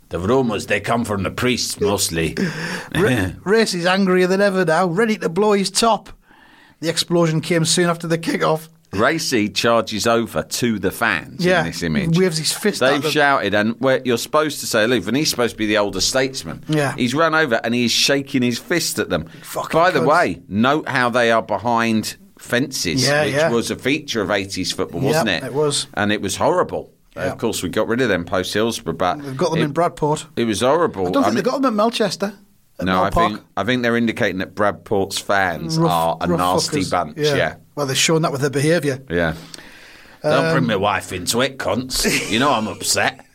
The 0.09 0.19
rumors, 0.19 0.65
they 0.65 0.79
come 0.79 1.05
from 1.05 1.23
the 1.23 1.29
priests 1.31 1.79
mostly. 1.79 2.35
Ra- 2.95 3.31
Race 3.43 3.73
is 3.75 3.85
angrier 3.85 4.25
than 4.27 4.41
ever 4.41 4.65
now, 4.65 4.87
ready 4.87 5.17
to 5.19 5.29
blow 5.29 5.51
his 5.53 5.69
top. 5.69 6.09
The 6.81 6.89
explosion 6.89 7.41
came 7.41 7.65
soon 7.65 7.89
after 7.89 8.07
the 8.07 8.17
kick-off. 8.17 8.69
Racy 8.91 9.49
charges 9.49 10.07
over 10.07 10.41
to 10.41 10.79
the 10.79 10.89
fans 10.89 11.45
Yeah, 11.45 11.59
in 11.59 11.67
this 11.67 11.83
image. 11.83 12.17
waves 12.17 12.39
his 12.39 12.51
fist 12.51 12.79
They've 12.79 13.05
shouted, 13.05 13.53
and 13.53 13.75
where 13.79 14.01
you're 14.03 14.17
supposed 14.17 14.61
to 14.61 14.65
say 14.65 14.83
aloof, 14.85 15.07
and 15.07 15.15
he's 15.15 15.29
supposed 15.29 15.53
to 15.53 15.57
be 15.59 15.67
the 15.67 15.77
older 15.77 16.01
statesman. 16.01 16.63
Yeah. 16.67 16.95
He's 16.95 17.13
run 17.13 17.35
over 17.35 17.61
and 17.63 17.75
he's 17.75 17.91
shaking 17.91 18.41
his 18.41 18.57
fist 18.57 18.97
at 18.97 19.09
them. 19.09 19.25
Fucking 19.43 19.77
By 19.79 19.91
the 19.91 19.99
cunts. 19.99 20.07
way, 20.07 20.41
note 20.47 20.89
how 20.89 21.11
they 21.11 21.31
are 21.31 21.43
behind 21.43 22.17
fences, 22.39 23.05
Yeah, 23.05 23.25
which 23.25 23.33
yeah. 23.35 23.49
was 23.51 23.69
a 23.69 23.75
feature 23.75 24.21
of 24.23 24.29
80s 24.29 24.73
football, 24.73 25.01
wasn't 25.01 25.29
it? 25.29 25.43
it 25.43 25.53
was. 25.53 25.85
And 25.93 26.11
it 26.11 26.21
was 26.21 26.37
horrible. 26.37 26.91
Of 27.15 27.37
course, 27.37 27.61
we 27.61 27.67
got 27.69 27.87
rid 27.89 27.99
of 28.01 28.07
them 28.09 28.23
post 28.23 28.53
Hillsborough, 28.53 28.93
but 28.93 29.21
They've 29.21 29.35
got 29.37 29.51
them 29.51 29.59
it, 29.59 29.65
in 29.65 29.73
Bradport. 29.73 30.25
It 30.37 30.45
was 30.45 30.61
horrible. 30.61 31.07
I 31.07 31.11
don't 31.11 31.23
think 31.23 31.35
mean- 31.35 31.43
they 31.43 31.49
got 31.51 31.61
them 31.61 31.73
at 31.73 31.73
Melchester. 31.75 32.33
At 32.79 32.85
no, 32.85 33.03
I 33.03 33.09
Park. 33.09 33.31
think 33.33 33.43
I 33.57 33.63
think 33.63 33.81
they're 33.83 33.97
indicating 33.97 34.37
that 34.39 34.55
Bradport's 34.55 35.17
fans 35.19 35.77
Rough- 35.77 35.91
are 35.91 36.17
a 36.21 36.27
rough 36.27 36.39
nasty 36.39 36.81
fuckers. 36.81 36.91
bunch. 36.91 37.17
Yeah, 37.17 37.55
Well, 37.75 37.85
they're 37.85 37.95
showing 37.95 38.21
that 38.23 38.31
with 38.31 38.41
their 38.41 38.49
behaviour. 38.49 38.99
yeah. 39.09 39.33
Don't 40.23 40.45
Um, 40.45 40.51
bring 40.53 40.65
my 40.67 40.75
wife 40.75 41.13
into 41.13 41.41
it, 41.41 41.57
cunts. 41.57 42.29
You 42.31 42.39
know 42.39 42.51
I'm 42.51 42.67
upset. 42.67 43.25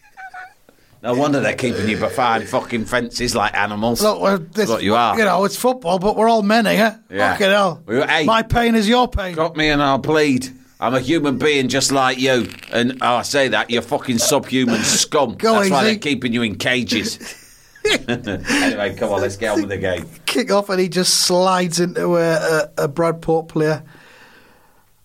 No 1.02 1.12
wonder 1.14 1.40
they're 1.40 1.54
keeping 1.54 1.87
you 1.88 1.98
behind 1.98 2.48
fucking 2.48 2.87
fences 2.87 3.35
like 3.35 3.54
animals. 3.54 4.00
Look, 4.02 4.20
well, 4.22 4.38
this, 4.38 4.48
That's 4.54 4.70
what 4.70 4.83
you 4.83 4.94
are. 4.94 5.18
You 5.18 5.24
know, 5.24 5.44
it's 5.44 5.57
football, 5.57 5.98
but 5.98 6.16
we're 6.16 6.28
all 6.30 6.42
men 6.42 6.64
here. 6.64 6.98
Yeah. 7.11 7.33
Fucking 7.33 7.46
hell. 7.50 7.83
We- 7.87 8.00
hey. 8.02 8.24
My 8.24 8.42
pain 8.42 8.74
is 8.74 8.88
your 8.88 9.07
pain. 9.09 9.35
Got 9.35 9.54
me 9.57 9.68
and 9.68 9.83
I'll 9.83 9.98
bleed. 9.98 10.48
I'm 10.80 10.94
a 10.94 11.00
human 11.00 11.37
being 11.38 11.68
just 11.68 11.92
like 11.92 12.18
you. 12.18 12.48
And 12.72 12.98
oh, 13.02 13.16
I 13.16 13.22
say 13.22 13.48
that, 13.48 13.70
you're 13.70 13.83
fucking 13.83 14.16
subhuman 14.18 14.83
scum. 14.83 15.35
Go 15.37 15.54
That's 15.59 15.70
why 15.70 15.80
easy. 15.83 15.90
they're 15.90 15.98
keeping 16.00 16.33
you 16.33 16.42
in 16.42 16.57
cages. 16.57 17.18
anyway, 18.09 18.94
come 18.97 19.12
on, 19.12 19.20
let's 19.20 19.37
get 19.37 19.53
on 19.53 19.61
with 19.61 19.70
the 19.70 19.79
game. 19.79 20.07
Kick 20.27 20.51
off, 20.51 20.68
and 20.68 20.81
he 20.81 20.88
just 20.88 21.23
slides 21.27 21.81
into 21.81 22.16
a, 22.16 22.35
a, 22.35 22.70
a 22.85 22.88
Bradport 22.88 23.49
player. 23.49 23.85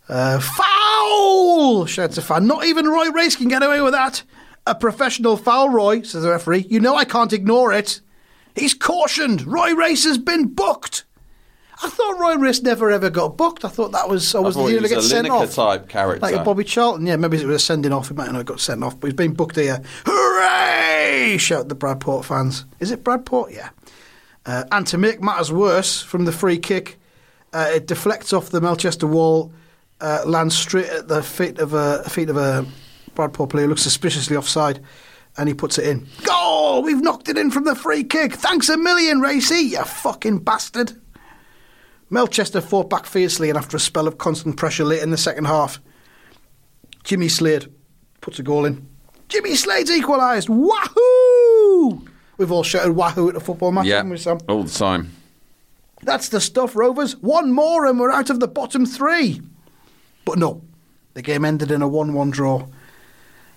Uh, 0.08 0.40
foul! 0.40 1.86
shouts 1.86 2.18
a 2.18 2.22
fan. 2.22 2.48
Not 2.48 2.66
even 2.66 2.88
Roy 2.88 3.10
Race 3.10 3.36
can 3.36 3.48
get 3.48 3.64
away 3.64 3.82
with 3.82 3.94
that. 3.94 4.24
A 4.66 4.76
professional 4.76 5.38
foul, 5.38 5.70
Roy, 5.70 6.02
says 6.02 6.24
the 6.24 6.30
referee. 6.30 6.66
You 6.70 6.80
know 6.80 6.96
I 6.96 7.06
can't 7.06 7.34
ignore 7.34 7.74
it. 7.74 8.02
He's 8.56 8.74
cautioned. 8.74 9.46
Roy 9.46 9.74
Race 9.74 10.04
has 10.06 10.18
been 10.18 10.48
booked. 10.48 11.06
I 11.82 11.90
thought 11.90 12.20
Roy 12.20 12.36
Race 12.36 12.62
never 12.62 12.92
ever 12.92 13.10
got 13.10 13.38
booked. 13.38 13.64
I 13.64 13.70
thought 13.70 13.94
that 13.94 14.10
was 14.10 14.36
I 14.36 14.40
was 14.40 14.56
the 14.56 14.64
he 14.64 14.72
deal 14.74 14.82
to 14.82 14.90
get 14.90 15.02
sent 15.02 15.30
off. 15.30 15.54
type 15.56 15.88
character. 15.88 16.26
Like 16.26 16.36
a 16.36 16.44
Bobby 16.44 16.66
Charlton, 16.66 17.06
yeah, 17.06 17.16
maybe 17.16 17.38
it 17.38 17.46
was 17.46 17.56
a 17.56 17.60
sending 17.60 17.94
off. 17.94 18.10
He 18.10 18.16
might 18.16 18.26
not 18.26 18.36
have 18.36 18.46
got 18.46 18.60
sent 18.60 18.84
off, 18.84 19.00
but 19.00 19.08
he's 19.08 19.16
been 19.16 19.34
booked 19.34 19.56
here. 19.56 19.82
Hooray! 20.40 21.38
Shout 21.38 21.70
the 21.70 21.76
Bradport 21.76 22.26
fans. 22.26 22.66
Is 22.80 22.92
it 22.92 23.04
Bradport? 23.04 23.54
Yeah. 23.54 23.70
Uh, 24.46 24.64
and 24.72 24.88
to 24.88 24.98
make 24.98 25.22
matters 25.22 25.52
worse, 25.52 26.02
from 26.02 26.26
the 26.26 26.32
free 26.32 26.58
kick, 26.58 26.98
uh, 27.54 27.70
it 27.74 27.88
deflects 27.88 28.32
off 28.34 28.50
the 28.50 28.62
Melchester 28.62 29.06
wall, 29.06 29.52
uh, 30.02 30.24
lands 30.26 30.58
straight 30.58 30.90
at 30.90 31.08
the 31.08 31.22
feet 31.22 31.60
of 31.60 31.74
a 31.74 32.04
feet 32.10 32.30
of 32.30 32.38
a 32.38 32.66
Bradport 33.16 33.50
player, 33.50 33.68
looks 33.68 33.82
suspiciously 33.82 34.38
offside, 34.38 34.80
and 35.38 35.50
he 35.50 35.54
puts 35.54 35.78
it 35.78 35.88
in. 35.88 36.08
Goal! 36.24 36.84
We've 36.84 37.02
knocked 37.02 37.28
it 37.28 37.38
in 37.38 37.52
from 37.52 37.66
the 37.66 37.76
free 37.76 38.04
kick. 38.04 38.34
Thanks 38.34 38.70
a 38.70 38.78
million, 38.78 39.20
Racy, 39.20 39.60
you 39.60 39.84
fucking 39.84 40.40
bastard. 40.40 40.94
Melchester 42.10 42.62
fought 42.62 42.90
back 42.90 43.06
fiercely, 43.06 43.50
and 43.50 43.58
after 43.58 43.78
a 43.78 43.80
spell 43.80 44.08
of 44.08 44.18
constant 44.18 44.58
pressure 44.58 44.86
late 44.86 45.04
in 45.04 45.12
the 45.12 45.18
second 45.18 45.46
half, 45.46 45.80
Jimmy 47.04 47.28
Slade 47.28 47.72
puts 48.22 48.40
a 48.40 48.44
goal 48.44 48.66
in. 48.66 48.89
Jimmy 49.30 49.56
Slade's 49.56 49.92
equalised. 49.92 50.50
Wahoo! 50.50 52.06
We've 52.38 52.52
all 52.52 52.64
shouted 52.64 52.94
wahoo 52.94 53.30
at 53.30 53.36
a 53.36 53.40
football 53.40 53.72
match, 53.72 53.86
Yeah, 53.86 53.98
haven't 53.98 54.12
we, 54.12 54.18
Sam? 54.18 54.40
all 54.48 54.64
the 54.64 54.70
time. 54.72 55.12
That's 56.02 56.30
the 56.30 56.40
stuff, 56.42 56.76
Rovers. 56.76 57.18
One 57.18 57.52
more 57.52 57.86
and 57.86 58.00
we're 58.00 58.12
out 58.12 58.30
of 58.30 58.40
the 58.40 58.48
bottom 58.48 58.86
three. 58.86 59.42
But 60.26 60.38
no, 60.40 60.62
the 61.14 61.22
game 61.22 61.44
ended 61.46 61.72
in 61.72 61.82
a 61.82 61.88
1 61.88 62.14
1 62.14 62.30
draw. 62.32 62.68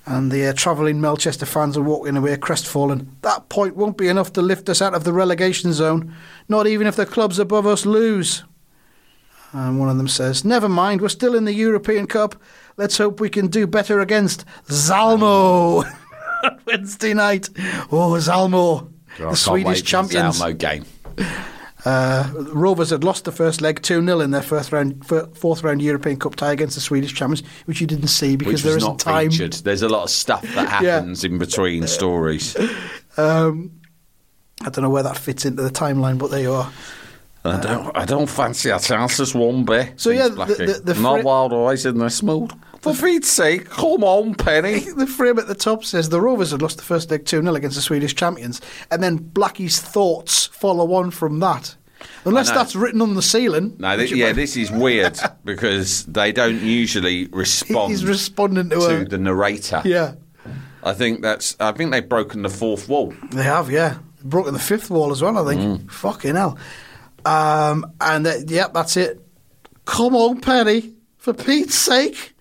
And 0.04 0.32
the 0.32 0.46
uh, 0.46 0.52
travelling 0.52 1.00
Melchester 1.00 1.46
fans 1.46 1.76
are 1.76 1.82
walking 1.82 2.16
away 2.16 2.36
crestfallen. 2.36 3.16
That 3.22 3.48
point 3.48 3.76
won't 3.76 3.96
be 3.96 4.08
enough 4.08 4.32
to 4.32 4.42
lift 4.42 4.68
us 4.68 4.82
out 4.82 4.94
of 4.94 5.04
the 5.04 5.12
relegation 5.12 5.72
zone, 5.72 6.12
not 6.48 6.66
even 6.66 6.88
if 6.88 6.96
the 6.96 7.06
clubs 7.06 7.38
above 7.38 7.68
us 7.68 7.86
lose. 7.86 8.42
And 9.52 9.78
one 9.78 9.88
of 9.90 9.96
them 9.98 10.08
says, 10.08 10.44
Never 10.44 10.68
mind, 10.68 11.00
we're 11.00 11.08
still 11.10 11.34
in 11.34 11.44
the 11.44 11.52
European 11.52 12.06
Cup. 12.06 12.36
Let's 12.76 12.96
hope 12.96 13.20
we 13.20 13.28
can 13.28 13.48
do 13.48 13.66
better 13.66 14.00
against 14.00 14.44
Zalmo 14.68 15.84
Wednesday 16.66 17.12
night. 17.14 17.50
Oh, 17.92 18.16
Zalmo, 18.18 18.88
I 19.14 19.18
the 19.18 19.24
can't 19.24 19.36
Swedish 19.38 19.80
the 19.82 19.86
champions. 19.86 20.40
Zalmo 20.40 20.56
game. 20.56 20.84
Uh, 21.84 22.30
Rovers 22.52 22.90
had 22.90 23.02
lost 23.02 23.24
the 23.24 23.32
first 23.32 23.60
leg 23.60 23.82
2 23.82 24.04
0 24.04 24.20
in 24.20 24.30
their 24.30 24.40
first 24.40 24.70
round, 24.72 25.04
fourth 25.36 25.64
round 25.64 25.82
European 25.82 26.16
Cup 26.16 26.36
tie 26.36 26.52
against 26.52 26.76
the 26.76 26.80
Swedish 26.80 27.12
champions, 27.12 27.42
which 27.64 27.80
you 27.80 27.86
didn't 27.88 28.06
see 28.08 28.36
because 28.36 28.62
there 28.62 28.76
isn't 28.76 29.00
time. 29.00 29.30
featured. 29.30 29.52
There's 29.54 29.82
a 29.82 29.88
lot 29.88 30.04
of 30.04 30.10
stuff 30.10 30.42
that 30.54 30.54
Yeah. 30.82 30.94
happens 30.96 31.24
in 31.24 31.38
between 31.38 31.86
stories. 31.86 32.56
Um, 33.18 33.72
I 34.62 34.70
don't 34.70 34.82
know 34.82 34.88
where 34.88 35.02
that 35.02 35.18
fits 35.18 35.44
into 35.44 35.62
the 35.62 35.68
timeline, 35.68 36.16
but 36.16 36.30
there 36.30 36.40
you 36.40 36.52
are. 36.54 36.72
I 37.44 37.58
don't. 37.60 37.96
I 37.96 38.04
don't 38.04 38.28
fancy 38.28 38.70
our 38.70 38.78
chances 38.78 39.34
one 39.34 39.64
bit. 39.64 39.94
So, 40.00 40.10
yeah, 40.10 40.28
the- 40.28 40.44
the- 40.44 40.92
the 40.94 41.00
not 41.00 41.14
fri- 41.16 41.22
wild 41.24 41.52
eyes 41.52 41.84
in 41.86 41.98
this 41.98 42.22
mood. 42.22 42.52
For 42.80 42.94
Pete's 42.94 43.28
sake, 43.28 43.68
come 43.70 44.02
on, 44.04 44.34
Penny. 44.34 44.80
The 44.96 45.06
frame 45.06 45.38
at 45.38 45.46
the 45.48 45.54
top 45.54 45.84
says 45.84 46.08
the 46.08 46.20
Rovers 46.20 46.50
had 46.52 46.62
lost 46.62 46.76
the 46.78 46.82
first 46.84 47.10
leg 47.10 47.24
2 47.24 47.40
0 47.42 47.54
against 47.54 47.76
the 47.76 47.82
Swedish 47.82 48.14
champions, 48.14 48.60
and 48.90 49.02
then 49.02 49.16
Blackie's 49.18 49.80
thoughts 49.80 50.46
follow 50.46 50.92
on 50.94 51.10
from 51.10 51.38
that. 51.40 51.76
Unless 52.24 52.50
that's 52.50 52.74
written 52.74 53.00
on 53.00 53.14
the 53.14 53.22
ceiling. 53.22 53.76
No, 53.78 53.96
th- 53.96 54.10
yeah, 54.12 54.32
this 54.32 54.56
is 54.56 54.70
weird 54.72 55.18
because 55.44 56.04
they 56.06 56.32
don't 56.32 56.60
usually 56.60 57.26
respond 57.26 57.90
He's 57.92 58.04
responding 58.04 58.70
to, 58.70 58.76
to 58.76 59.00
a. 59.02 59.04
the 59.04 59.18
narrator. 59.18 59.82
Yeah, 59.84 60.14
I 60.82 60.92
think 60.94 61.22
that's. 61.22 61.56
I 61.60 61.70
think 61.72 61.92
they've 61.92 62.08
broken 62.08 62.42
the 62.42 62.48
fourth 62.50 62.88
wall. 62.88 63.14
They 63.30 63.44
have, 63.44 63.70
yeah. 63.70 63.98
Broken 64.24 64.54
the 64.54 64.60
fifth 64.60 64.90
wall 64.90 65.10
as 65.12 65.22
well, 65.22 65.38
I 65.48 65.54
think. 65.54 65.82
Mm. 65.82 65.90
Fucking 65.90 66.34
hell. 66.34 66.58
Um, 67.24 67.92
and 68.00 68.26
uh, 68.26 68.34
yep, 68.46 68.72
that's 68.74 68.96
it. 68.96 69.20
Come 69.84 70.14
on, 70.14 70.40
Penny, 70.40 70.94
for 71.18 71.32
Pete's 71.32 71.74
sake. 71.74 72.34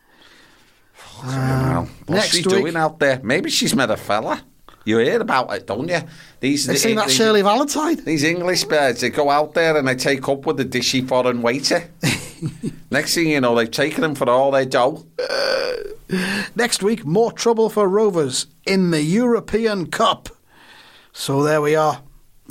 Well, 1.24 1.84
what's 2.06 2.10
next 2.10 2.30
she 2.32 2.38
week- 2.38 2.50
doing 2.50 2.76
out 2.76 3.00
there? 3.00 3.20
Maybe 3.24 3.50
she's 3.50 3.76
met 3.76 3.91
a 3.91 3.98
fella. 3.98 4.41
You 4.84 4.98
hear 4.98 5.22
about 5.22 5.54
it, 5.54 5.67
don't 5.67 5.88
you? 5.88 6.00
These 6.39 6.65
They 6.65 6.76
seen 6.76 6.96
that 6.96 7.08
these- 7.08 7.15
Shirley 7.15 7.44
Valentine. 7.44 8.04
These 8.04 8.24
English 8.24 8.63
birds, 8.63 9.02
they 9.02 9.10
go 9.12 9.30
out 9.30 9.54
there 9.54 9.78
and 9.78 9.88
they 9.88 9.96
take 9.96 10.28
up 10.28 10.46
with 10.48 10.58
the 10.58 10.65
dishy 10.65 11.08
foreign 11.08 11.44
waiter. 11.44 11.88
Next 12.91 13.13
thing 13.13 13.30
you 13.30 13.39
know, 13.41 13.54
they've 13.56 13.70
taken 13.70 14.02
them 14.02 14.15
for 14.15 14.28
all 14.28 14.50
their 14.50 14.65
dough. 14.65 15.06
Next 16.56 16.82
week, 16.82 17.06
more 17.06 17.32
trouble 17.32 17.70
for 17.70 17.88
Rovers 17.88 18.48
in 18.65 18.89
the 18.89 19.04
European 19.04 19.86
Cup. 19.91 20.30
So 21.14 21.43
there 21.43 21.62
we 21.62 21.76
are. 21.76 22.01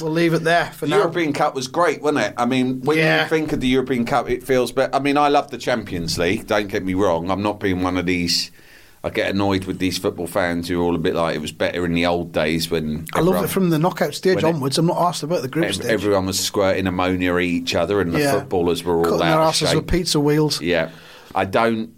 We'll 0.02 0.12
leave 0.12 0.34
it 0.34 0.44
there 0.44 0.66
for 0.66 0.86
The 0.86 0.90
now. 0.90 0.96
European 0.98 1.32
Cup 1.32 1.54
was 1.54 1.68
great, 1.68 2.02
wasn't 2.02 2.24
it? 2.24 2.34
I 2.36 2.46
mean, 2.46 2.80
when 2.82 2.96
Yeah. 2.98 3.22
you 3.24 3.28
think 3.28 3.52
of 3.52 3.60
the 3.60 3.68
European 3.68 4.04
Cup, 4.04 4.28
it 4.30 4.42
feels 4.42 4.72
better. 4.72 4.94
I 4.94 4.98
mean, 4.98 5.16
I 5.16 5.28
love 5.28 5.50
the 5.50 5.58
Champions 5.58 6.18
League. 6.18 6.46
Don't 6.46 6.68
get 6.68 6.84
me 6.84 6.94
wrong. 6.94 7.30
I'm 7.30 7.42
not 7.42 7.60
being 7.60 7.82
one 7.82 7.96
of 7.96 8.06
these 8.06 8.50
I 9.02 9.08
get 9.08 9.30
annoyed 9.30 9.64
with 9.64 9.78
these 9.78 9.96
football 9.96 10.26
fans 10.26 10.68
who 10.68 10.78
are 10.78 10.84
all 10.84 10.94
a 10.94 10.98
bit 10.98 11.14
like 11.14 11.34
it 11.34 11.40
was 11.40 11.52
better 11.52 11.86
in 11.86 11.94
the 11.94 12.04
old 12.04 12.32
days 12.32 12.70
when 12.70 13.06
I 13.14 13.20
love 13.20 13.28
everyone- 13.28 13.44
it 13.44 13.48
from 13.48 13.70
the 13.70 13.78
knockout 13.78 14.12
stage 14.14 14.36
when 14.36 14.44
it- 14.44 14.48
onwards. 14.56 14.76
I'm 14.76 14.84
not 14.84 14.98
asked 15.00 15.22
about 15.22 15.40
the 15.40 15.48
group 15.48 15.64
ev- 15.64 15.74
stage. 15.76 15.86
everyone 15.86 16.26
was 16.26 16.38
squirting 16.38 16.86
ammonia 16.86 17.34
at 17.36 17.40
each 17.40 17.74
other 17.74 18.02
and 18.02 18.12
the 18.12 18.18
Yeah. 18.18 18.32
footballers 18.32 18.84
were 18.84 18.98
all 18.98 19.04
Cutting 19.04 19.22
out 19.22 19.36
their 19.36 19.40
asses 19.40 19.74
with 19.74 19.86
pizza 19.86 20.20
wheels. 20.20 20.60
Yeah, 20.60 20.90
I 21.34 21.46
don't. 21.46 21.88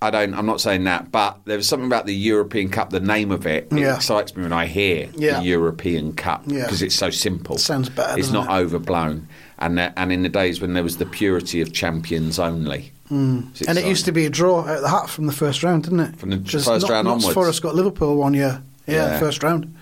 I 0.00 0.10
don't. 0.10 0.32
I'm 0.34 0.46
not 0.46 0.60
saying 0.60 0.84
that, 0.84 1.10
but 1.10 1.38
there 1.44 1.56
was 1.56 1.66
something 1.66 1.86
about 1.86 2.06
the 2.06 2.14
European 2.14 2.68
Cup. 2.68 2.90
The 2.90 3.00
name 3.00 3.32
of 3.32 3.46
it, 3.46 3.66
it 3.72 3.78
Yeah. 3.78 3.96
excites 3.96 4.36
me 4.36 4.42
when 4.44 4.52
I 4.52 4.66
hear 4.66 5.08
Yeah. 5.16 5.40
the 5.40 5.46
European 5.46 6.12
Cup 6.12 6.44
Yeah. 6.46 6.62
because 6.62 6.82
it's 6.82 6.94
so 6.94 7.10
simple. 7.10 7.56
It 7.56 7.60
Sounds 7.60 7.88
better, 7.88 8.16
It's 8.16 8.28
doesn't 8.28 8.48
it? 8.48 8.54
overblown, 8.54 9.26
and 9.58 9.80
and 9.80 10.12
in 10.12 10.22
the 10.22 10.28
days 10.28 10.60
when 10.60 10.74
there 10.74 10.84
was 10.84 10.98
the 10.98 11.06
purity 11.06 11.60
of 11.60 11.72
champions 11.72 12.38
only, 12.38 12.92
Hmm. 13.08 13.40
And 13.66 13.78
it 13.78 13.86
used 13.86 14.04
to 14.04 14.12
be 14.12 14.26
a 14.26 14.30
draw 14.30 14.60
out 14.60 14.68
of 14.76 14.82
the 14.82 14.88
hat 14.90 15.08
from 15.08 15.26
the 15.26 15.32
first 15.32 15.62
round, 15.62 15.84
didn't 15.84 16.00
it? 16.00 16.16
From 16.18 16.28
the 16.30 16.36
Just 16.36 16.66
first 16.66 16.82
not, 16.82 16.90
round 16.92 17.06
Notts 17.08 17.24
onwards. 17.24 17.34
Forest 17.34 17.62
got 17.62 17.74
Liverpool 17.74 18.16
one 18.16 18.34
year. 18.34 18.60
Yeah, 18.86 18.94
Yeah. 19.12 19.18
first 19.18 19.42
round. 19.42 19.74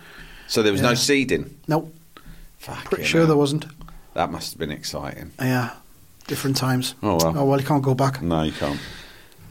So 0.47 0.62
there 0.62 0.71
was 0.73 0.81
no 0.81 0.95
seeding. 0.95 1.51
No, 1.67 1.91
Fucking 2.59 2.85
pretty 2.85 3.05
sure 3.05 3.23
hell. 3.23 3.27
there 3.29 3.37
wasn't. 3.37 3.67
That 4.14 4.31
must 4.31 4.53
have 4.53 4.59
been 4.61 4.71
exciting. 4.71 5.33
Yeah, 5.41 5.71
different 6.29 6.57
times. 6.57 6.95
Oh, 7.03 7.17
well. 7.17 7.35
Oh 7.37 7.45
well, 7.45 7.61
you 7.61 7.67
can't 7.67 7.83
go 7.83 7.95
back. 7.95 8.23
No, 8.23 8.43
you 8.43 8.53
can't. 8.53 8.79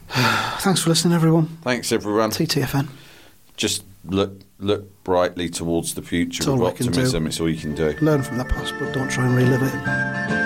Thanks 0.60 0.80
for 0.82 0.88
listening, 0.90 1.14
everyone. 1.14 1.46
Thanks, 1.62 1.92
everyone. 1.92 2.30
TTFN. 2.30 2.88
Just 3.56 3.84
look 4.04 4.40
look 4.58 5.02
brightly 5.04 5.48
towards 5.48 5.94
the 5.94 6.02
future 6.02 6.42
It's 6.42 6.46
with 6.46 6.60
we 6.60 6.70
can 6.72 6.86
do. 6.86 6.90
optimism. 6.90 7.26
It's 7.26 7.40
all 7.40 7.48
you 7.48 7.58
can 7.60 7.74
do. 7.74 7.94
Learn 8.00 8.22
from 8.22 8.38
the 8.38 8.44
past, 8.44 8.74
but 8.78 8.92
don't 8.94 9.10
try 9.10 9.26
and 9.26 9.34
relive 9.36 9.62
it. 9.62 10.45